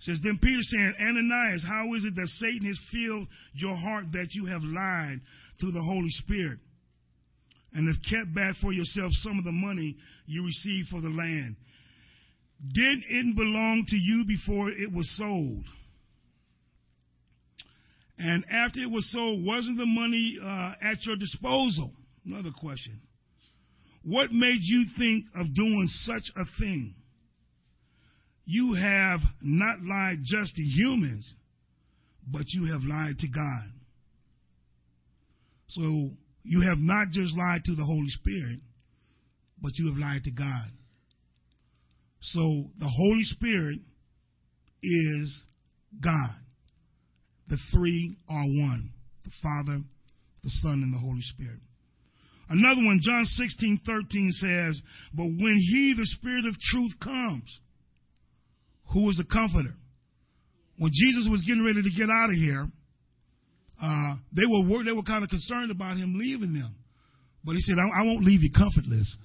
Says, 0.03 0.19
Then 0.23 0.39
Peter 0.43 0.63
said, 0.63 0.95
Ananias, 1.01 1.65
how 1.67 1.95
is 1.95 2.05
it 2.05 2.15
that 2.17 2.29
Satan 2.39 2.67
has 2.67 2.79
filled 2.91 3.29
your 3.55 3.77
heart 3.77 4.07
that 4.13 4.29
you 4.33 4.47
have 4.47 4.63
lied 4.63 5.21
to 5.61 5.71
the 5.71 5.81
Holy 5.81 6.11
Spirit 6.11 6.59
and 7.73 7.87
have 7.87 8.03
kept 8.11 8.35
back 8.35 8.57
for 8.61 8.73
yourself 8.73 9.13
some 9.23 9.39
of 9.39 9.45
the 9.45 9.53
money 9.53 9.97
you 10.27 10.45
received 10.45 10.89
for 10.89 11.01
the 11.01 11.09
land? 11.09 11.55
Did 12.75 12.99
it 13.09 13.37
belong 13.37 13.85
to 13.89 13.97
you 13.97 14.25
before 14.27 14.71
it 14.71 14.93
was 14.93 15.09
sold? 15.17 15.65
And 18.19 18.45
after 18.51 18.81
it 18.81 18.91
was 18.91 19.09
sold, 19.13 19.45
wasn't 19.45 19.79
the 19.79 19.87
money 19.87 20.37
uh, 20.43 20.75
at 20.83 21.05
your 21.07 21.17
disposal? 21.17 21.93
Another 22.27 22.51
question. 22.51 23.01
What 24.05 24.33
made 24.33 24.61
you 24.61 24.85
think 24.99 25.27
of 25.37 25.55
doing 25.55 25.87
such 25.89 26.31
a 26.37 26.45
thing? 26.59 26.95
You 28.53 28.75
have 28.75 29.21
not 29.41 29.81
lied 29.81 30.19
just 30.25 30.55
to 30.57 30.63
humans, 30.63 31.33
but 32.31 32.43
you 32.49 32.71
have 32.71 32.83
lied 32.83 33.19
to 33.21 33.27
God. 33.27 33.73
So 35.69 36.11
you 36.43 36.61
have 36.69 36.77
not 36.77 37.09
just 37.13 37.35
lied 37.35 37.65
to 37.65 37.75
the 37.75 37.85
Holy 37.85 38.11
Spirit, 38.11 38.61
but 39.63 39.73
you 39.79 39.87
have 39.87 39.97
lied 39.97 40.25
to 40.25 40.31
God. 40.33 40.69
So 42.21 42.65
the 42.79 42.91
Holy 42.95 43.23
Spirit 43.23 43.79
is 44.83 45.45
God. 46.05 46.37
The 47.49 47.57
three 47.73 48.19
are 48.29 48.45
one 48.45 48.91
the 49.25 49.31
Father, 49.43 49.79
the 50.45 50.51
Son, 50.61 50.83
and 50.83 50.93
the 50.93 50.99
Holy 50.99 51.23
Spirit. 51.23 51.61
Another 52.51 52.85
one, 52.85 53.01
John 53.03 53.25
16, 53.25 53.81
13 53.87 54.33
says, 54.33 54.83
But 55.15 55.25
when 55.25 55.57
he, 55.57 55.95
the 55.97 56.05
Spirit 56.05 56.45
of 56.45 56.55
truth, 56.61 56.93
comes, 57.01 57.61
who 58.93 59.09
is 59.11 59.17
the 59.17 59.25
comforter? 59.25 59.75
When 60.79 60.91
Jesus 60.93 61.29
was 61.31 61.43
getting 61.47 61.65
ready 61.65 61.83
to 61.83 61.91
get 61.97 62.09
out 62.11 62.31
of 62.31 62.37
here, 62.37 62.65
uh, 63.83 64.15
they 64.35 64.47
were 64.47 64.85
they 64.85 64.93
were 64.93 65.03
kind 65.03 65.25
of 65.25 65.31
concerned 65.31 65.71
about 65.71 65.97
him 65.97 66.15
leaving 66.17 66.55
them. 66.55 66.75
But 67.45 67.53
he 67.55 67.61
said, 67.61 67.77
I, 67.79 68.03
I 68.03 68.07
won't 68.07 68.25
leave 68.25 68.43
you 68.43 68.51
comfortless. 68.51 69.17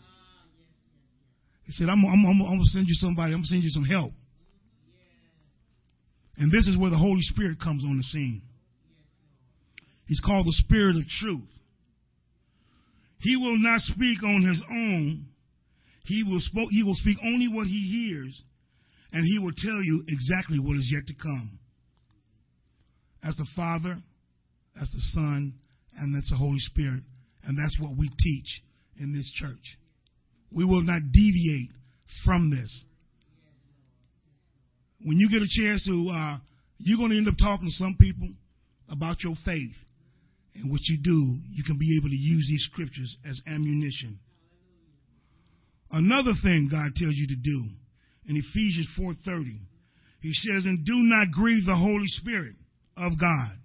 He 1.65 1.71
said, 1.73 1.89
I'm, 1.89 2.03
I'm, 2.03 2.25
I'm, 2.25 2.41
I'm 2.41 2.57
going 2.57 2.59
to 2.59 2.73
send 2.73 2.87
you 2.87 2.95
somebody. 2.95 3.33
I'm 3.33 3.39
going 3.39 3.43
to 3.43 3.49
send 3.49 3.63
you 3.63 3.69
some 3.69 3.83
help. 3.83 4.11
And 6.37 6.51
this 6.51 6.67
is 6.67 6.77
where 6.77 6.89
the 6.89 6.97
Holy 6.97 7.21
Spirit 7.21 7.59
comes 7.61 7.83
on 7.83 7.97
the 7.97 8.03
scene. 8.03 8.41
He's 10.07 10.21
called 10.21 10.45
the 10.45 10.55
Spirit 10.63 10.95
of 10.95 11.03
truth. 11.19 11.49
He 13.19 13.35
will 13.35 13.57
not 13.57 13.81
speak 13.81 14.23
on 14.23 14.47
his 14.47 14.63
own. 14.69 15.25
He 16.05 16.23
will, 16.23 16.39
spoke, 16.39 16.69
he 16.71 16.83
will 16.83 16.95
speak 16.95 17.17
only 17.23 17.47
what 17.49 17.67
he 17.67 18.07
hears, 18.07 18.41
and 19.17 19.25
he 19.25 19.39
will 19.39 19.51
tell 19.57 19.81
you 19.81 20.03
exactly 20.07 20.59
what 20.59 20.77
is 20.77 20.87
yet 20.93 21.07
to 21.07 21.13
come. 21.15 21.57
As 23.23 23.35
the 23.35 23.47
Father, 23.55 23.97
as 24.79 24.91
the 24.91 25.01
Son, 25.15 25.55
and 25.97 26.15
that's 26.15 26.29
the 26.29 26.35
Holy 26.35 26.59
Spirit. 26.59 27.01
And 27.43 27.57
that's 27.57 27.75
what 27.79 27.97
we 27.97 28.11
teach 28.19 28.61
in 28.99 29.15
this 29.15 29.31
church. 29.33 29.79
We 30.51 30.65
will 30.65 30.83
not 30.83 31.01
deviate 31.11 31.71
from 32.25 32.51
this. 32.51 32.83
When 35.01 35.17
you 35.17 35.31
get 35.31 35.41
a 35.41 35.49
chance 35.49 35.83
to, 35.85 36.09
uh, 36.13 36.37
you're 36.77 36.99
going 36.99 37.09
to 37.09 37.17
end 37.17 37.27
up 37.27 37.39
talking 37.39 37.69
to 37.69 37.73
some 37.73 37.97
people 37.99 38.29
about 38.87 39.23
your 39.23 39.33
faith. 39.43 39.73
And 40.53 40.69
what 40.69 40.81
you 40.83 40.99
do, 41.01 41.37
you 41.53 41.63
can 41.63 41.79
be 41.79 41.97
able 41.97 42.09
to 42.09 42.15
use 42.15 42.45
these 42.47 42.67
scriptures 42.71 43.17
as 43.27 43.41
ammunition. 43.47 44.19
Another 45.89 46.33
thing 46.43 46.69
God 46.69 46.93
tells 46.95 47.15
you 47.15 47.25
to 47.29 47.35
do 47.35 47.65
in 48.27 48.35
Ephesians 48.35 48.87
4:30, 48.97 49.59
He 50.19 50.33
says, 50.33 50.65
"And 50.65 50.85
do 50.85 50.95
not 50.95 51.31
grieve 51.31 51.65
the 51.65 51.75
Holy 51.75 52.07
Spirit 52.07 52.55
of 52.95 53.17
God, 53.17 53.57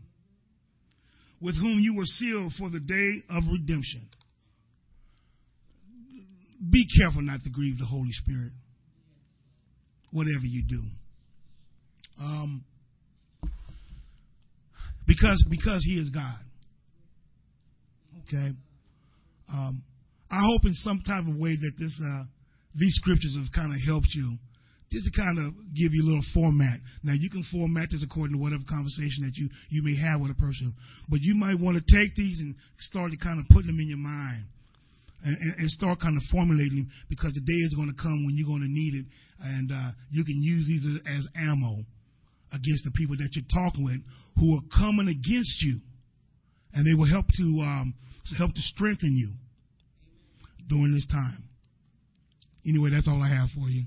with 1.41 1.57
whom 1.57 1.81
you 1.81 1.95
were 1.95 2.07
sealed 2.07 2.55
for 2.55 2.71
the 2.71 2.81
day 2.81 3.23
of 3.29 3.49
redemption." 3.49 4.09
Be 6.71 6.87
careful 6.99 7.23
not 7.23 7.43
to 7.43 7.51
grieve 7.51 7.79
the 7.79 7.87
Holy 7.87 8.13
Spirit, 8.13 8.53
whatever 10.11 10.47
you 10.47 10.63
do. 10.63 10.83
Um, 12.19 12.65
because 15.07 15.45
because 15.49 15.83
He 15.85 15.99
is 15.99 16.11
God. 16.11 16.39
Okay. 18.23 18.53
Um, 19.49 19.83
I 20.31 20.41
hope 20.41 20.65
in 20.65 20.75
some 20.75 21.01
type 21.01 21.27
of 21.27 21.37
way 21.37 21.57
that 21.57 21.73
this 21.79 22.01
uh, 22.01 22.25
these 22.75 22.95
scriptures 22.95 23.37
have 23.37 23.53
kind 23.53 23.75
of 23.75 23.81
helped 23.83 24.15
you. 24.15 24.39
Just 24.93 25.09
to 25.09 25.13
kind 25.17 25.41
of 25.41 25.57
give 25.73 25.97
you 25.97 26.05
a 26.05 26.09
little 26.13 26.29
format. 26.37 26.77
Now 27.01 27.17
you 27.17 27.33
can 27.33 27.41
format 27.49 27.89
this 27.89 28.05
according 28.05 28.37
to 28.37 28.43
whatever 28.43 28.61
conversation 28.69 29.25
that 29.25 29.33
you 29.41 29.49
you 29.73 29.81
may 29.81 29.97
have 29.97 30.21
with 30.21 30.31
a 30.31 30.37
person, 30.37 30.77
but 31.09 31.25
you 31.25 31.33
might 31.33 31.57
want 31.57 31.81
to 31.81 31.85
take 31.89 32.13
these 32.15 32.45
and 32.45 32.55
start 32.77 33.11
to 33.11 33.17
kind 33.17 33.41
of 33.41 33.49
put 33.49 33.65
them 33.65 33.81
in 33.81 33.89
your 33.89 34.05
mind. 34.05 34.45
And, 35.25 35.39
and, 35.39 35.71
start 35.71 36.01
kind 36.01 36.17
of 36.19 36.23
formulating 36.33 36.91
because 37.09 37.33
the 37.33 37.47
day 37.47 37.61
is 37.63 37.79
going 37.79 37.87
to 37.87 37.95
come 37.95 38.27
when 38.27 38.35
you're 38.35 38.51
going 38.51 38.67
to 38.67 38.69
need 38.69 38.99
it, 38.99 39.07
and 39.39 39.71
uh, 39.71 39.95
you 40.11 40.25
can 40.25 40.43
use 40.43 40.67
these 40.67 40.83
as 41.07 41.29
ammo 41.39 41.79
against 42.51 42.83
the 42.83 42.91
people 42.91 43.15
that 43.15 43.31
you're 43.31 43.47
talking 43.55 43.87
with 43.87 44.03
who 44.35 44.59
are 44.59 44.67
coming 44.75 45.07
against 45.07 45.63
you, 45.63 45.79
and 46.75 46.83
they 46.83 46.99
will 46.99 47.07
help 47.07 47.27
to 47.39 47.47
um, 47.63 47.95
help 48.37 48.53
to 48.53 48.61
strengthen 48.75 49.15
you 49.15 49.31
during 50.67 50.93
this 50.93 51.07
time. 51.07 51.45
Anyway, 52.67 52.91
that's 52.91 53.07
all 53.07 53.23
I 53.23 53.31
have 53.31 53.49
for 53.55 53.71
you. 53.71 53.87